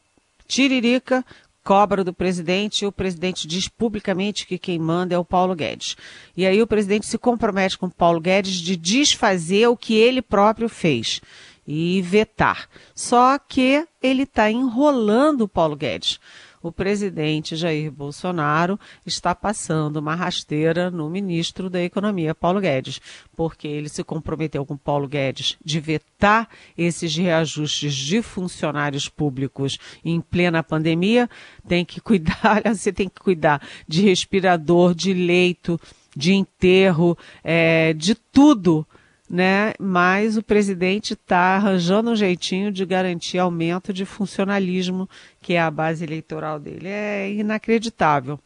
tiririca, 0.48 1.26
cobra 1.66 2.02
do 2.02 2.14
presidente 2.14 2.84
e 2.84 2.88
o 2.88 2.94
presidente 2.94 3.46
diz 3.46 3.68
publicamente 3.68 4.48
que 4.48 4.58
quem 4.58 4.80
manda 4.80 5.14
é 5.14 5.18
o 5.18 5.26
Paulo 5.26 5.54
Guedes. 5.54 5.98
E 6.38 6.46
aí 6.46 6.62
o 6.62 6.68
presidente 6.68 7.08
se 7.08 7.18
compromete 7.18 7.78
com 7.78 7.88
o 7.88 7.92
Paulo 7.92 8.22
Guedes 8.22 8.54
de 8.54 8.78
desfazer 8.78 9.68
o 9.68 9.76
que 9.76 9.96
ele 9.96 10.22
próprio 10.22 10.70
fez 10.70 11.20
e 11.68 12.02
vetar. 12.04 12.70
Só 12.94 13.38
que 13.38 13.86
ele 14.02 14.24
está 14.24 14.50
enrolando 14.50 15.42
o 15.42 15.50
Paulo 15.50 15.76
Guedes 15.76 16.22
o 16.68 16.72
presidente 16.72 17.56
Jair 17.56 17.92
Bolsonaro 17.92 18.80
está 19.06 19.36
passando 19.36 19.98
uma 19.98 20.16
rasteira 20.16 20.90
no 20.90 21.08
ministro 21.08 21.70
da 21.70 21.80
Economia, 21.80 22.34
Paulo 22.34 22.60
Guedes, 22.60 23.00
porque 23.36 23.68
ele 23.68 23.88
se 23.88 24.04
comprometeu 24.04 24.66
com 24.66 24.76
Paulo 24.76 25.08
Guedes 25.08 25.58
de 25.64 25.80
vetar 25.80 26.50
esses 26.76 27.16
reajustes 27.16 27.94
de 27.94 28.20
funcionários 28.24 29.08
públicos 29.08 29.78
em 30.04 30.20
plena 30.20 30.64
pandemia. 30.64 31.30
Tem 31.68 31.86
que 31.86 32.02
cuidar, 32.02 32.64
você 32.74 32.92
tem 32.92 33.08
que 33.08 33.22
cuidar 33.22 33.62
de 33.88 34.02
respirador, 34.02 34.96
de 34.96 35.14
leito, 35.14 35.80
de 36.16 36.34
enterro, 36.34 37.16
é, 37.44 37.94
de 37.94 38.16
tudo 38.16 38.88
né? 39.30 39.74
Mas 39.80 40.38
o 40.38 40.44
presidente 40.44 41.14
está 41.14 41.56
arranjando 41.56 42.12
um 42.12 42.16
jeitinho 42.16 42.72
de 42.72 42.86
garantir 42.86 43.40
aumento 43.40 43.92
de 43.92 44.06
funcionalismo, 44.06 45.10
que 45.42 45.54
é 45.54 45.62
a 45.62 45.72
base 45.72 46.04
eleitoral 46.04 46.60
dele. 46.60 46.88
É 46.88 47.32
inacreditável. 47.32 48.40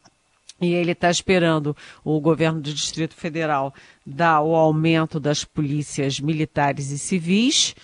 E 0.60 0.74
ele 0.74 0.92
está 0.92 1.10
esperando 1.10 1.74
o 2.04 2.20
governo 2.20 2.60
do 2.60 2.72
Distrito 2.72 3.14
Federal 3.14 3.72
dar 4.04 4.42
o 4.42 4.54
aumento 4.54 5.18
das 5.18 5.42
polícias 5.42 6.20
militares 6.20 6.90
e 6.90 6.98
civis 6.98 7.74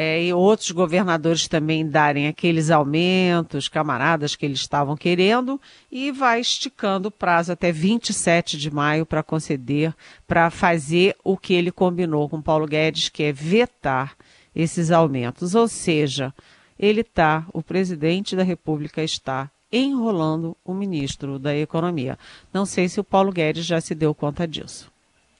é, 0.00 0.22
e 0.22 0.32
outros 0.32 0.70
governadores 0.70 1.48
também 1.48 1.84
darem 1.84 2.28
aqueles 2.28 2.70
aumentos, 2.70 3.66
camaradas 3.66 4.36
que 4.36 4.46
eles 4.46 4.60
estavam 4.60 4.96
querendo, 4.96 5.60
e 5.90 6.12
vai 6.12 6.38
esticando 6.38 7.08
o 7.08 7.10
prazo 7.10 7.50
até 7.50 7.72
27 7.72 8.56
de 8.56 8.70
maio 8.70 9.04
para 9.04 9.24
conceder, 9.24 9.92
para 10.24 10.50
fazer 10.50 11.16
o 11.24 11.36
que 11.36 11.52
ele 11.52 11.72
combinou 11.72 12.28
com 12.28 12.40
Paulo 12.40 12.64
Guedes, 12.64 13.08
que 13.08 13.24
é 13.24 13.32
vetar 13.32 14.14
esses 14.54 14.92
aumentos. 14.92 15.56
Ou 15.56 15.66
seja, 15.66 16.32
ele 16.78 17.00
está, 17.00 17.44
o 17.52 17.60
presidente 17.60 18.36
da 18.36 18.44
República 18.44 19.02
está 19.02 19.50
enrolando 19.72 20.56
o 20.64 20.72
ministro 20.74 21.40
da 21.40 21.56
Economia. 21.56 22.16
Não 22.54 22.64
sei 22.64 22.88
se 22.88 23.00
o 23.00 23.04
Paulo 23.04 23.32
Guedes 23.32 23.66
já 23.66 23.80
se 23.80 23.96
deu 23.96 24.14
conta 24.14 24.46
disso. 24.46 24.92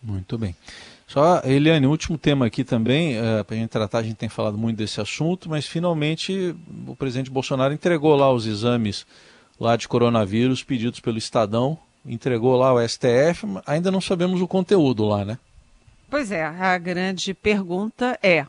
Muito 0.03 0.37
bem. 0.37 0.57
Só, 1.09 1.40
Eliane, 1.42 1.87
último 1.87 2.18
tema 2.18 2.44
aqui 2.44 2.62
também, 2.62 3.16
é, 3.16 3.42
para 3.42 3.57
a 3.57 3.59
gente 3.59 3.71
tratar, 3.71 4.01
a 4.01 4.03
gente 4.03 4.16
tem 4.16 4.29
falado 4.29 4.59
muito 4.59 4.77
desse 4.77 5.01
assunto, 5.01 5.49
mas 5.49 5.66
finalmente 5.66 6.55
o 6.87 6.94
presidente 6.94 7.31
Bolsonaro 7.31 7.73
entregou 7.73 8.14
lá 8.14 8.31
os 8.31 8.47
exames 8.47 9.07
lá 9.59 9.75
de 9.75 9.88
coronavírus 9.88 10.62
pedidos 10.62 11.01
pelo 11.01 11.16
Estadão, 11.16 11.79
entregou 12.05 12.55
lá 12.57 12.75
o 12.75 12.87
STF, 12.87 13.47
ainda 13.66 13.90
não 13.90 14.03
sabemos 14.03 14.42
o 14.42 14.47
conteúdo 14.47 15.07
lá, 15.07 15.25
né? 15.25 15.38
Pois 16.11 16.31
é, 16.31 16.44
a 16.44 16.77
grande 16.77 17.33
pergunta 17.33 18.18
é, 18.23 18.44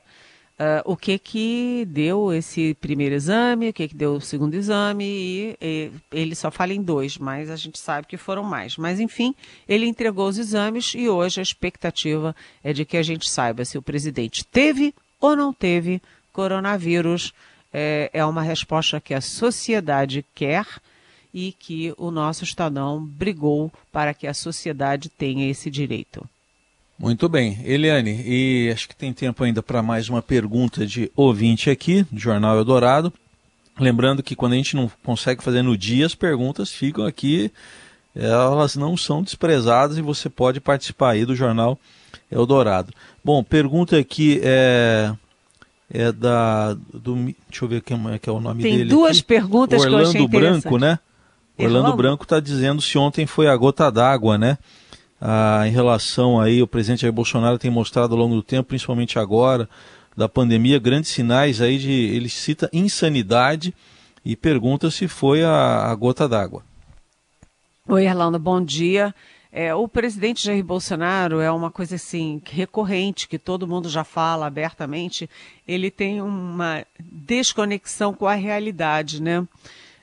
uh, 0.59 0.83
o 0.83 0.97
que 0.97 1.17
que 1.17 1.87
deu 1.89 2.33
esse 2.33 2.73
primeiro 2.75 3.15
exame, 3.15 3.69
o 3.69 3.73
que 3.73 3.87
que 3.87 3.95
deu 3.95 4.15
o 4.15 4.21
segundo 4.21 4.53
exame, 4.53 5.05
e, 5.05 5.57
e, 5.61 5.91
ele 6.11 6.35
só 6.35 6.51
fala 6.51 6.73
em 6.73 6.81
dois, 6.81 7.17
mas 7.17 7.49
a 7.49 7.55
gente 7.55 7.79
sabe 7.79 8.07
que 8.07 8.17
foram 8.17 8.43
mais. 8.43 8.77
Mas, 8.77 8.99
enfim, 8.99 9.33
ele 9.67 9.85
entregou 9.85 10.27
os 10.27 10.37
exames 10.37 10.93
e 10.93 11.07
hoje 11.07 11.39
a 11.39 11.43
expectativa 11.43 12.35
é 12.63 12.73
de 12.73 12.85
que 12.85 12.97
a 12.97 13.03
gente 13.03 13.29
saiba 13.29 13.63
se 13.63 13.77
o 13.77 13.81
presidente 13.81 14.45
teve 14.45 14.93
ou 15.19 15.35
não 15.35 15.53
teve 15.53 16.01
coronavírus. 16.33 17.33
É, 17.71 18.09
é 18.13 18.25
uma 18.25 18.41
resposta 18.41 18.99
que 18.99 19.13
a 19.13 19.21
sociedade 19.21 20.25
quer 20.33 20.65
e 21.31 21.51
que 21.51 21.93
o 21.97 22.09
nosso 22.09 22.43
Estadão 22.43 23.05
brigou 23.05 23.71
para 23.91 24.11
que 24.13 24.25
a 24.25 24.33
sociedade 24.33 25.07
tenha 25.07 25.47
esse 25.47 25.69
direito. 25.69 26.27
Muito 26.99 27.29
bem. 27.29 27.57
Eliane, 27.63 28.21
e 28.25 28.69
acho 28.73 28.89
que 28.89 28.95
tem 28.95 29.13
tempo 29.13 29.41
ainda 29.41 29.63
para 29.63 29.81
mais 29.81 30.09
uma 30.09 30.21
pergunta 30.21 30.85
de 30.85 31.09
ouvinte 31.15 31.69
aqui, 31.69 32.05
do 32.11 32.19
Jornal 32.19 32.57
Eldorado. 32.57 33.13
Lembrando 33.79 34.21
que 34.21 34.35
quando 34.35 34.51
a 34.51 34.55
gente 34.57 34.75
não 34.75 34.91
consegue 35.01 35.41
fazer 35.41 35.61
no 35.61 35.77
dia, 35.77 36.05
as 36.05 36.13
perguntas 36.13 36.69
ficam 36.69 37.05
aqui, 37.05 37.49
elas 38.13 38.75
não 38.75 38.97
são 38.97 39.23
desprezadas 39.23 39.97
e 39.97 40.01
você 40.01 40.29
pode 40.29 40.59
participar 40.59 41.11
aí 41.11 41.23
do 41.23 41.33
Jornal 41.33 41.79
Eldorado. 42.29 42.93
Bom, 43.23 43.41
pergunta 43.45 43.97
aqui 43.97 44.41
é, 44.43 45.13
é 45.89 46.11
da. 46.11 46.73
Do, 46.73 47.15
deixa 47.15 47.63
eu 47.63 47.67
ver 47.69 47.81
quem 47.81 47.97
é, 48.13 48.19
que 48.19 48.29
é 48.29 48.33
o 48.33 48.41
nome 48.41 48.61
tem 48.61 48.73
dele. 48.73 48.89
Tem 48.89 48.97
duas 48.97 49.19
aqui. 49.19 49.25
perguntas 49.25 49.81
Orlando 49.81 50.11
que 50.11 50.17
eu 50.17 50.23
achei 50.23 50.27
Branco, 50.27 50.77
né? 50.77 50.99
Orlando 51.57 51.95
Branco 51.95 52.23
está 52.23 52.41
dizendo 52.41 52.81
se 52.81 52.97
ontem 52.97 53.25
foi 53.25 53.47
a 53.47 53.55
gota 53.55 53.89
d'água, 53.89 54.37
né? 54.37 54.57
Ah, 55.21 55.63
em 55.67 55.71
relação 55.71 56.39
aí, 56.39 56.61
o 56.61 56.67
presidente 56.67 57.01
Jair 57.01 57.13
Bolsonaro 57.13 57.57
tem 57.57 57.69
mostrado 57.69 58.13
ao 58.13 58.19
longo 58.19 58.35
do 58.35 58.43
tempo, 58.43 58.69
principalmente 58.69 59.19
agora, 59.19 59.69
da 60.15 60.29
pandemia, 60.29 60.79
grandes 60.79 61.11
sinais 61.11 61.61
aí 61.61 61.77
de, 61.77 61.91
ele 61.91 62.29
cita 62.29 62.69
insanidade 62.71 63.73
e 64.23 64.35
pergunta 64.35 64.89
se 64.91 65.07
foi 65.07 65.43
a, 65.43 65.89
a 65.89 65.95
gota 65.95 66.27
d'água. 66.27 66.63
Oi, 67.87 68.05
Erlando, 68.05 68.37
bom 68.37 68.63
dia. 68.63 69.13
É, 69.51 69.73
o 69.73 69.87
presidente 69.87 70.45
Jair 70.45 70.63
Bolsonaro 70.63 71.39
é 71.39 71.51
uma 71.51 71.71
coisa 71.71 71.95
assim 71.95 72.39
recorrente 72.45 73.27
que 73.27 73.39
todo 73.39 73.67
mundo 73.67 73.89
já 73.89 74.03
fala 74.03 74.45
abertamente. 74.45 75.27
Ele 75.67 75.89
tem 75.89 76.21
uma 76.21 76.85
desconexão 76.99 78.13
com 78.13 78.27
a 78.27 78.35
realidade, 78.35 79.21
né? 79.21 79.45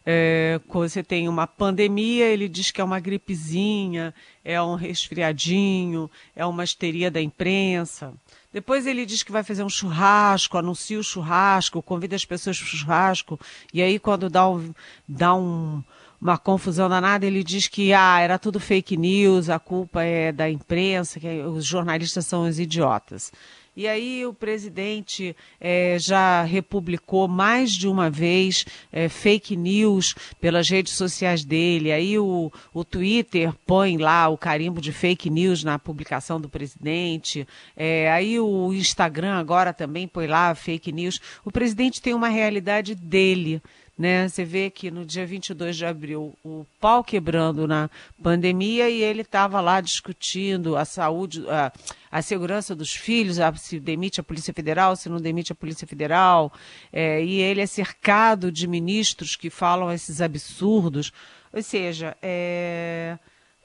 É, 0.08 0.60
você 0.68 1.02
tem 1.02 1.28
uma 1.28 1.48
pandemia, 1.48 2.26
ele 2.26 2.48
diz 2.48 2.70
que 2.70 2.80
é 2.80 2.84
uma 2.84 3.00
gripezinha, 3.00 4.14
é 4.44 4.62
um 4.62 4.76
resfriadinho, 4.76 6.08
é 6.36 6.46
uma 6.46 6.62
histeria 6.62 7.10
da 7.10 7.20
imprensa. 7.20 8.14
Depois 8.52 8.86
ele 8.86 9.04
diz 9.04 9.24
que 9.24 9.32
vai 9.32 9.42
fazer 9.42 9.64
um 9.64 9.68
churrasco, 9.68 10.56
anuncia 10.56 11.00
o 11.00 11.02
churrasco, 11.02 11.82
convida 11.82 12.14
as 12.14 12.24
pessoas 12.24 12.56
para 12.56 12.66
o 12.66 12.68
churrasco, 12.68 13.40
e 13.74 13.82
aí 13.82 13.98
quando 13.98 14.30
dá, 14.30 14.48
um, 14.48 14.72
dá 15.08 15.34
um, 15.34 15.82
uma 16.20 16.38
confusão 16.38 16.88
danada, 16.88 17.26
ele 17.26 17.42
diz 17.42 17.66
que 17.66 17.92
ah, 17.92 18.20
era 18.20 18.38
tudo 18.38 18.60
fake 18.60 18.96
news, 18.96 19.50
a 19.50 19.58
culpa 19.58 20.04
é 20.04 20.30
da 20.30 20.48
imprensa, 20.48 21.18
que 21.18 21.26
os 21.42 21.66
jornalistas 21.66 22.24
são 22.26 22.48
os 22.48 22.60
idiotas. 22.60 23.32
E 23.76 23.86
aí 23.86 24.24
o 24.24 24.32
presidente 24.32 25.36
é, 25.60 25.98
já 25.98 26.42
republicou 26.42 27.28
mais 27.28 27.72
de 27.72 27.86
uma 27.86 28.08
vez 28.08 28.64
é, 28.90 29.06
fake 29.06 29.54
news 29.54 30.14
pelas 30.40 30.70
redes 30.70 30.94
sociais 30.94 31.44
dele. 31.44 31.92
Aí 31.92 32.18
o, 32.18 32.50
o 32.72 32.84
Twitter 32.84 33.52
põe 33.66 33.98
lá 33.98 34.28
o 34.28 34.38
carimbo 34.38 34.80
de 34.80 34.92
fake 34.92 35.28
news 35.28 35.62
na 35.62 35.78
publicação 35.78 36.40
do 36.40 36.48
presidente. 36.48 37.46
É, 37.76 38.10
aí 38.10 38.40
o 38.40 38.72
Instagram 38.72 39.34
agora 39.34 39.74
também 39.74 40.08
põe 40.08 40.26
lá 40.26 40.54
fake 40.54 40.90
news. 40.90 41.20
O 41.44 41.52
presidente 41.52 42.00
tem 42.00 42.14
uma 42.14 42.28
realidade 42.28 42.94
dele. 42.94 43.60
Né? 43.98 44.28
Você 44.28 44.44
vê 44.44 44.68
que 44.68 44.90
no 44.90 45.06
dia 45.06 45.24
22 45.24 45.74
de 45.74 45.86
abril 45.86 46.36
o 46.44 46.66
pau 46.78 47.02
quebrando 47.02 47.66
na 47.66 47.88
pandemia 48.22 48.90
e 48.90 49.02
ele 49.02 49.22
estava 49.22 49.58
lá 49.60 49.80
discutindo 49.80 50.76
a 50.76 50.84
saúde, 50.84 51.48
a, 51.48 51.72
a 52.10 52.20
segurança 52.20 52.74
dos 52.74 52.92
filhos, 52.92 53.40
a, 53.40 53.54
se 53.54 53.80
demite 53.80 54.20
a 54.20 54.24
Polícia 54.24 54.52
Federal, 54.52 54.96
se 54.96 55.08
não 55.08 55.18
demite 55.18 55.50
a 55.50 55.54
Polícia 55.54 55.86
Federal, 55.86 56.52
é, 56.92 57.24
e 57.24 57.40
ele 57.40 57.62
é 57.62 57.66
cercado 57.66 58.52
de 58.52 58.66
ministros 58.66 59.34
que 59.34 59.48
falam 59.48 59.90
esses 59.90 60.20
absurdos. 60.20 61.10
Ou 61.50 61.62
seja, 61.62 62.14
é, 62.20 63.18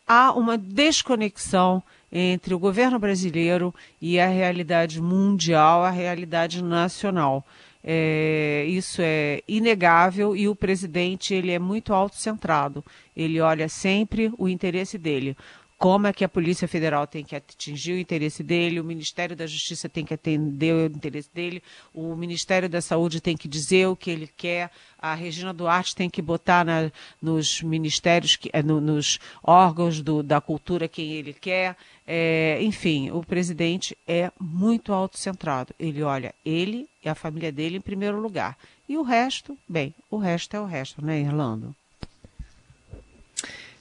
há 0.08 0.32
uma 0.32 0.58
desconexão 0.58 1.84
entre 2.10 2.54
o 2.54 2.60
governo 2.60 2.98
brasileiro 2.98 3.74
e 4.02 4.18
a 4.18 4.28
realidade 4.28 5.02
mundial, 5.02 5.84
a 5.84 5.90
realidade 5.90 6.64
nacional. 6.64 7.46
É, 7.84 8.66
isso 8.68 9.02
é 9.02 9.42
inegável 9.48 10.36
e 10.36 10.48
o 10.48 10.56
presidente 10.56 11.34
ele 11.34 11.52
é 11.52 11.60
muito 11.60 11.94
autocentrado. 11.94 12.84
Ele 13.16 13.40
olha 13.42 13.68
sempre 13.68 14.32
o 14.38 14.48
interesse 14.48 14.98
dele. 14.98 15.36
Como 15.82 16.06
é 16.06 16.14
que 16.14 16.24
a 16.24 16.30
Polícia 16.30 16.68
Federal 16.68 17.08
tem 17.08 17.24
que 17.24 17.36
atingir 17.36 17.94
o 17.94 17.98
interesse 17.98 18.44
dele, 18.44 18.80
o 18.80 18.84
Ministério 18.84 19.36
da 19.36 19.48
Justiça 19.48 19.90
tem 19.90 20.06
que 20.06 20.14
atender 20.14 20.76
o 20.76 20.86
interesse 20.86 21.30
dele, 21.34 21.64
o 21.92 22.16
Ministério 22.16 22.70
da 22.70 22.82
Saúde 22.82 23.20
tem 23.20 23.36
que 23.36 23.48
dizer 23.48 23.88
o 23.88 23.96
que 23.96 24.12
ele 24.12 24.30
quer, 24.38 24.70
a 25.00 25.16
Regina 25.16 25.52
Duarte 25.52 25.96
tem 25.96 26.08
que 26.08 26.22
botar 26.22 26.64
na, 26.64 26.92
nos 27.20 27.64
ministérios, 27.64 28.38
é, 28.54 28.62
no, 28.62 28.80
nos 28.80 29.18
órgãos 29.42 30.04
do, 30.04 30.22
da 30.22 30.40
cultura 30.40 30.88
quem 30.88 31.14
ele 31.14 31.34
quer. 31.34 31.76
É, 32.14 32.62
enfim, 32.62 33.10
o 33.10 33.24
presidente 33.24 33.98
é 34.06 34.30
muito 34.38 34.92
autocentrado. 34.92 35.74
Ele 35.80 36.04
olha 36.04 36.36
ele 36.44 36.86
e 37.02 37.08
a 37.08 37.16
família 37.16 37.54
dele 37.54 37.78
em 37.78 37.82
primeiro 37.82 38.20
lugar. 38.20 38.58
E 38.90 38.98
o 38.98 39.02
resto, 39.02 39.58
bem, 39.66 39.96
o 40.10 40.18
resto 40.18 40.54
é 40.58 40.60
o 40.60 40.66
resto, 40.66 41.02
né, 41.02 41.22
Irlando? 41.22 41.74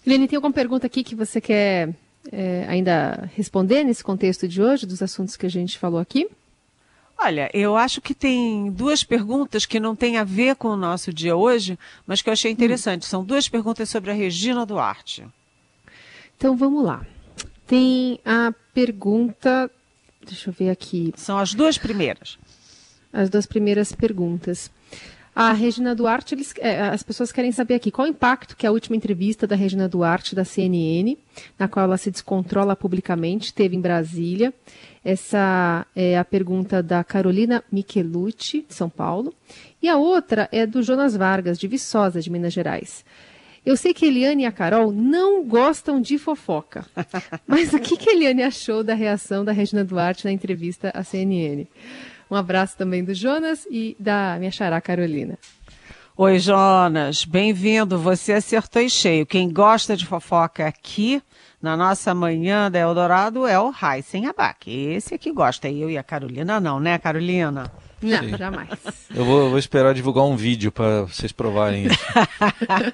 Helene, 0.06 0.28
tem 0.28 0.36
alguma 0.36 0.52
pergunta 0.52 0.86
aqui 0.86 1.02
que 1.02 1.16
você 1.16 1.40
quer 1.40 1.92
é, 2.30 2.66
ainda 2.68 3.28
responder 3.34 3.82
nesse 3.82 4.04
contexto 4.04 4.46
de 4.46 4.62
hoje, 4.62 4.86
dos 4.86 5.02
assuntos 5.02 5.36
que 5.36 5.46
a 5.46 5.50
gente 5.50 5.76
falou 5.76 5.98
aqui? 5.98 6.28
Olha, 7.18 7.50
eu 7.52 7.76
acho 7.76 8.00
que 8.00 8.14
tem 8.14 8.70
duas 8.70 9.02
perguntas 9.02 9.66
que 9.66 9.80
não 9.80 9.96
têm 9.96 10.18
a 10.18 10.22
ver 10.22 10.54
com 10.54 10.68
o 10.68 10.76
nosso 10.76 11.12
dia 11.12 11.34
hoje, 11.34 11.76
mas 12.06 12.22
que 12.22 12.28
eu 12.28 12.32
achei 12.32 12.52
interessante. 12.52 13.02
Hum. 13.06 13.10
São 13.10 13.24
duas 13.24 13.48
perguntas 13.48 13.90
sobre 13.90 14.12
a 14.12 14.14
Regina 14.14 14.64
Duarte. 14.64 15.26
Então 16.36 16.56
vamos 16.56 16.84
lá. 16.84 17.04
Tem 17.70 18.18
a 18.24 18.52
pergunta. 18.74 19.70
Deixa 20.26 20.50
eu 20.50 20.52
ver 20.52 20.70
aqui. 20.70 21.12
São 21.14 21.38
as 21.38 21.54
duas 21.54 21.78
primeiras. 21.78 22.36
As 23.12 23.30
duas 23.30 23.46
primeiras 23.46 23.92
perguntas. 23.92 24.68
A 25.32 25.52
Regina 25.52 25.94
Duarte, 25.94 26.34
eles, 26.34 26.52
é, 26.58 26.80
as 26.80 27.04
pessoas 27.04 27.30
querem 27.30 27.52
saber 27.52 27.74
aqui 27.74 27.92
qual 27.92 28.08
o 28.08 28.10
impacto 28.10 28.56
que 28.56 28.66
a 28.66 28.72
última 28.72 28.96
entrevista 28.96 29.46
da 29.46 29.54
Regina 29.54 29.88
Duarte 29.88 30.34
da 30.34 30.44
CNN, 30.44 31.16
na 31.56 31.68
qual 31.68 31.84
ela 31.84 31.96
se 31.96 32.10
descontrola 32.10 32.74
publicamente, 32.74 33.54
teve 33.54 33.76
em 33.76 33.80
Brasília. 33.80 34.52
Essa 35.04 35.86
é 35.94 36.18
a 36.18 36.24
pergunta 36.24 36.82
da 36.82 37.04
Carolina 37.04 37.62
Michelucci, 37.70 38.66
de 38.66 38.74
São 38.74 38.90
Paulo. 38.90 39.32
E 39.80 39.88
a 39.88 39.96
outra 39.96 40.48
é 40.50 40.66
do 40.66 40.82
Jonas 40.82 41.14
Vargas, 41.14 41.56
de 41.56 41.68
Viçosa, 41.68 42.20
de 42.20 42.30
Minas 42.30 42.52
Gerais. 42.52 43.04
Eu 43.64 43.76
sei 43.76 43.92
que 43.92 44.06
a 44.06 44.08
Eliane 44.08 44.44
e 44.44 44.46
a 44.46 44.52
Carol 44.52 44.90
não 44.90 45.44
gostam 45.44 46.00
de 46.00 46.16
fofoca. 46.16 46.86
Mas 47.46 47.74
o 47.74 47.78
que, 47.78 47.96
que 47.96 48.08
a 48.08 48.12
Eliane 48.14 48.42
achou 48.42 48.82
da 48.82 48.94
reação 48.94 49.44
da 49.44 49.52
Regina 49.52 49.84
Duarte 49.84 50.24
na 50.24 50.32
entrevista 50.32 50.90
à 50.94 51.04
CNN? 51.04 51.66
Um 52.30 52.36
abraço 52.36 52.76
também 52.78 53.04
do 53.04 53.12
Jonas 53.12 53.66
e 53.70 53.94
da 53.98 54.36
minha 54.38 54.50
xará 54.50 54.80
Carolina. 54.80 55.38
Oi, 56.16 56.38
Jonas, 56.38 57.24
bem-vindo. 57.24 57.98
Você 57.98 58.32
acertou 58.32 58.80
em 58.80 58.88
cheio. 58.88 59.26
Quem 59.26 59.52
gosta 59.52 59.94
de 59.94 60.06
fofoca 60.06 60.66
aqui, 60.66 61.22
na 61.60 61.76
nossa 61.76 62.14
manhã 62.14 62.70
da 62.70 62.78
Eldorado, 62.78 63.46
é 63.46 63.58
o 63.58 63.70
Raíssen 63.70 64.26
Abac. 64.26 64.70
Esse 64.70 65.14
aqui 65.14 65.30
gosta. 65.30 65.68
Eu 65.68 65.90
e 65.90 65.98
a 65.98 66.02
Carolina 66.02 66.60
não, 66.60 66.80
né, 66.80 66.98
Carolina? 66.98 67.70
Não, 68.02 68.18
Sim. 68.20 68.36
jamais. 68.36 68.70
Eu 69.14 69.24
vou, 69.24 69.50
vou, 69.50 69.58
esperar 69.58 69.92
divulgar 69.92 70.24
um 70.24 70.36
vídeo 70.36 70.72
para 70.72 71.02
vocês 71.02 71.32
provarem 71.32 71.86
isso. 71.86 71.98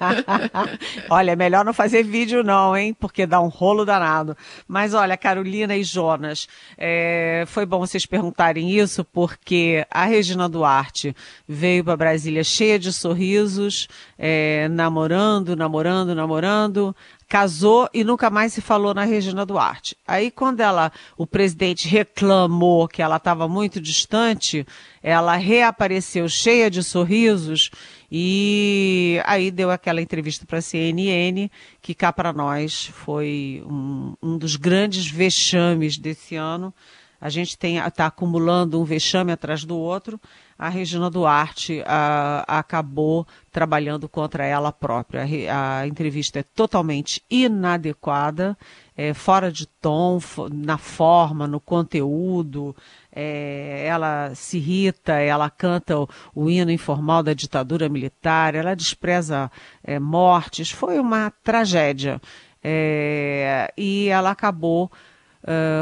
olha, 1.09 1.31
é 1.31 1.35
melhor 1.35 1.63
não 1.63 1.73
fazer 1.73 2.03
vídeo 2.03 2.43
não, 2.43 2.75
hein? 2.75 2.93
Porque 2.93 3.25
dá 3.25 3.39
um 3.39 3.47
rolo 3.47 3.85
danado. 3.85 4.35
Mas 4.67 4.93
olha, 4.93 5.15
Carolina 5.15 5.75
e 5.75 5.83
Jonas, 5.83 6.47
é, 6.77 7.45
foi 7.47 7.65
bom 7.65 7.79
vocês 7.79 8.05
perguntarem 8.05 8.69
isso, 8.69 9.05
porque 9.05 9.85
a 9.89 10.05
Regina 10.05 10.49
Duarte 10.49 11.15
veio 11.47 11.83
para 11.83 11.95
Brasília 11.95 12.43
cheia 12.43 12.77
de 12.77 12.91
sorrisos, 12.91 13.87
é, 14.17 14.67
namorando, 14.67 15.55
namorando, 15.55 16.13
namorando 16.13 16.95
casou 17.27 17.89
e 17.93 18.03
nunca 18.03 18.29
mais 18.29 18.53
se 18.53 18.61
falou 18.61 18.93
na 18.93 19.03
Regina 19.03 19.45
Duarte. 19.45 19.97
Aí 20.07 20.31
quando 20.31 20.61
ela, 20.61 20.91
o 21.17 21.27
presidente 21.27 21.87
reclamou 21.87 22.87
que 22.87 23.01
ela 23.01 23.17
estava 23.17 23.47
muito 23.47 23.81
distante, 23.81 24.65
ela 25.03 25.35
reapareceu 25.35 26.29
cheia 26.29 26.71
de 26.71 26.81
sorrisos 26.81 27.69
e 28.09 29.21
aí 29.25 29.51
deu 29.51 29.69
aquela 29.69 30.01
entrevista 30.01 30.45
para 30.45 30.59
a 30.59 30.61
CNN 30.61 31.49
que 31.81 31.93
cá 31.93 32.13
para 32.13 32.31
nós 32.31 32.87
foi 32.93 33.61
um, 33.65 34.13
um, 34.23 34.37
dos 34.37 34.55
grandes 34.55 35.05
vexames 35.07 35.97
desse 35.97 36.35
ano. 36.35 36.73
a 37.19 37.29
gente 37.29 37.57
está 37.61 38.05
acumulando 38.05 38.79
um 38.79 38.85
vexame 38.85 39.33
atrás 39.33 39.65
do 39.65 39.75
outro, 39.75 40.19
a 40.57 40.69
Regina 40.69 41.09
Duarte 41.09 41.83
a, 41.85 42.43
acabou 42.47 43.27
trabalhando 43.51 44.09
contra 44.09 44.45
ela 44.45 44.71
própria. 44.71 45.23
A, 45.51 45.79
a 45.79 45.87
entrevista 45.87 46.39
é 46.39 46.43
totalmente 46.43 47.21
inadequada, 47.29 48.57
é, 48.95 49.13
fora 49.13 49.51
de 49.51 49.67
tom, 49.67 50.19
na 50.51 50.77
forma, 50.77 51.45
no 51.45 51.59
conteúdo. 51.59 52.75
É, 53.13 53.85
ela 53.85 54.33
se 54.33 54.57
irrita, 54.57 55.13
ela 55.13 55.49
canta 55.49 55.99
o, 55.99 56.09
o, 56.33 56.49
hino 56.49 56.71
informal 56.71 57.21
da 57.21 57.33
ditadura 57.33 57.87
militar, 57.87 58.55
ela 58.55 58.75
despreza 58.75 59.51
é, 59.83 59.99
mortes. 59.99 60.71
Foi 60.71 60.99
uma 60.99 61.31
tragédia. 61.43 62.19
É, 62.63 63.71
e 63.77 64.07
ela 64.07 64.31
acabou 64.31 64.91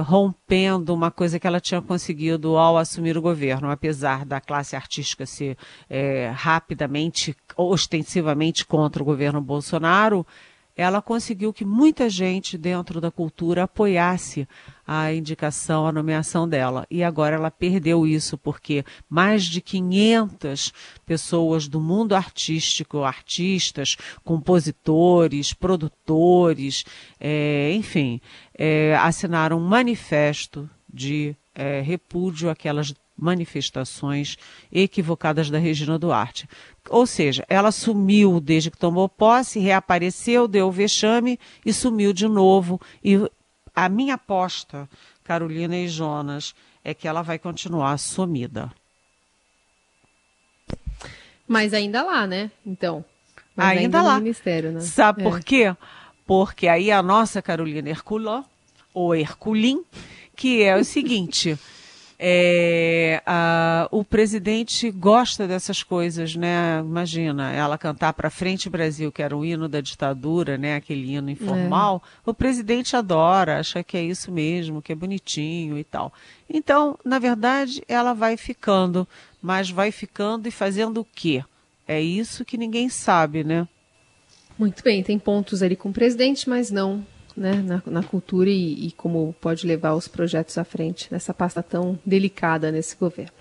rompendo 0.06 0.94
uma 0.94 1.10
coisa 1.10 1.40
que 1.40 1.48
ela 1.48 1.60
tinha 1.60 1.82
conseguido 1.82 2.58
ao 2.58 2.78
assumir 2.78 3.18
o 3.18 3.22
governo, 3.22 3.70
apesar 3.70 4.26
da 4.26 4.40
classe 4.40 4.76
artística 4.76 5.26
ser 5.26 5.58
é, 5.90 6.32
rapidamente, 6.34 7.36
ostensivamente 7.58 8.66
contra 8.66 9.02
o 9.02 9.06
governo 9.06 9.42
Bolsonaro, 9.42 10.26
ela 10.76 11.02
conseguiu 11.02 11.54
que 11.54 11.64
muita 11.64 12.10
gente 12.10 12.58
dentro 12.58 13.00
da 13.00 13.10
cultura 13.10 13.64
apoiasse 13.64 14.48
a 14.86 15.14
indicação, 15.14 15.88
a 15.88 15.92
nomeação 15.92 16.48
dela. 16.48 16.86
E 16.92 17.04
agora 17.04 17.36
ela 17.36 17.50
perdeu 17.50 18.06
isso, 18.06 18.38
porque 18.38 18.84
mais 19.10 19.46
de 19.46 19.62
500 19.62 20.74
pessoas 21.06 21.68
do 21.68 21.80
mundo 21.80 22.14
artístico, 22.14 23.04
artistas, 23.04 23.96
compositores, 24.24 25.54
produtores, 25.54 26.84
é, 27.20 27.72
enfim, 27.74 28.20
é, 28.54 28.96
assinaram 28.98 29.58
um 29.58 29.66
manifesto 29.66 30.70
de 30.94 31.36
é, 31.56 31.80
repúdio 31.82 32.50
àquelas 32.50 32.94
manifestações 33.18 34.38
equivocadas 34.72 35.50
da 35.50 35.58
Regina 35.58 35.98
Duarte. 35.98 36.48
Ou 36.90 37.08
seja, 37.08 37.46
ela 37.48 37.72
sumiu 37.72 38.40
desde 38.40 38.70
que 38.70 38.78
tomou 38.78 39.08
posse, 39.08 39.60
reapareceu, 39.60 40.48
deu 40.48 40.72
vexame 40.72 41.40
e 41.66 41.72
sumiu 41.72 42.14
de 42.14 42.28
novo. 42.28 42.80
E 43.04 43.18
a 43.76 43.90
minha 43.90 44.16
aposta, 44.16 44.90
Carolina 45.24 45.78
e 45.78 45.88
Jonas, 45.88 46.54
é 46.84 46.94
que 46.94 47.08
ela 47.08 47.22
vai 47.22 47.40
continuar 47.40 47.98
sumida. 47.98 48.72
Mas 51.48 51.74
ainda 51.74 52.04
lá, 52.04 52.28
né? 52.28 52.52
Então. 52.66 53.06
Ainda, 53.56 53.82
ainda 53.82 54.02
lá. 54.02 54.20
Ministério, 54.20 54.72
né? 54.72 54.80
Sabe 54.82 55.22
é. 55.22 55.24
por 55.24 55.40
quê? 55.40 55.76
Porque 56.26 56.68
aí 56.68 56.92
a 56.92 57.02
nossa 57.02 57.42
Carolina 57.42 57.90
Herculó, 57.90 58.44
ou 58.94 59.16
Herculim, 59.16 59.84
que 60.36 60.64
é 60.64 60.76
o 60.76 60.84
seguinte. 60.84 61.58
É, 62.18 63.22
a, 63.26 63.90
o 63.92 64.04
presidente 64.04 64.90
gosta 64.90 65.46
dessas 65.46 65.84
coisas, 65.84 66.36
né? 66.36 66.80
Imagina, 66.80 67.52
ela 67.52 67.78
cantar 67.78 68.14
para 68.14 68.30
frente 68.30 68.70
Brasil, 68.70 69.12
que 69.12 69.22
era 69.22 69.36
o 69.36 69.44
hino 69.44 69.68
da 69.68 69.82
ditadura, 69.82 70.58
né? 70.58 70.76
Aquele 70.76 71.14
hino 71.14 71.30
informal. 71.30 72.02
É. 72.26 72.30
O 72.30 72.34
presidente 72.34 72.96
adora, 72.96 73.60
acha 73.60 73.84
que 73.84 73.98
é 73.98 74.04
isso 74.04 74.32
mesmo, 74.32 74.82
que 74.82 74.94
é 74.94 74.96
bonitinho 74.96 75.78
e 75.78 75.84
tal. 75.84 76.14
Então, 76.50 76.98
na 77.04 77.20
verdade, 77.20 77.84
ela 77.88 78.14
vai 78.14 78.38
ficando, 78.38 79.06
mas 79.42 79.70
vai 79.70 79.92
ficando 79.92 80.48
e 80.48 80.52
fazendo 80.52 81.02
o 81.02 81.06
quê? 81.06 81.44
É 81.88 82.02
isso 82.02 82.46
que 82.46 82.58
ninguém 82.58 82.88
sabe, 82.88 83.44
né? 83.44 83.68
Muito 84.58 84.82
bem, 84.82 85.04
tem 85.04 85.20
pontos 85.20 85.62
ali 85.62 85.76
com 85.76 85.90
o 85.90 85.94
presidente, 85.94 86.48
mas 86.48 86.72
não 86.72 87.06
né, 87.36 87.64
na, 87.66 87.84
na 87.86 88.04
cultura 88.04 88.50
e, 88.50 88.88
e, 88.88 88.92
como 88.92 89.36
pode 89.40 89.66
levar 89.66 89.94
os 89.94 90.08
projetos 90.08 90.58
à 90.58 90.64
frente 90.64 91.08
nessa 91.12 91.34
pasta 91.34 91.62
tão 91.62 92.00
delicada 92.06 92.72
nesse 92.72 92.96
governo. 92.96 93.34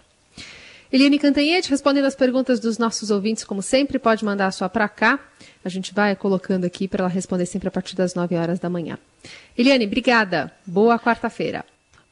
Eliane 0.92 1.18
Cantanhete, 1.18 1.70
respondendo 1.70 2.04
as 2.04 2.14
perguntas 2.14 2.60
dos 2.60 2.78
nossos 2.78 3.10
ouvintes, 3.10 3.42
como 3.42 3.60
sempre, 3.60 3.98
pode 3.98 4.24
mandar 4.24 4.46
a 4.46 4.52
sua 4.52 4.68
para 4.68 4.88
cá. 4.88 5.18
A 5.64 5.68
gente 5.68 5.92
vai 5.92 6.14
colocando 6.14 6.64
aqui 6.64 6.86
para 6.86 7.02
ela 7.02 7.08
responder 7.08 7.46
sempre 7.46 7.66
a 7.66 7.70
partir 7.70 7.96
das 7.96 8.14
9 8.14 8.36
horas 8.36 8.60
da 8.60 8.70
manhã. 8.70 8.96
Eliane, 9.58 9.86
obrigada. 9.86 10.52
Boa 10.64 10.98
quarta-feira. 10.98 11.64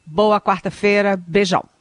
Boa 0.05 0.41
quarta-feira. 0.41 1.15
Beijão. 1.15 1.72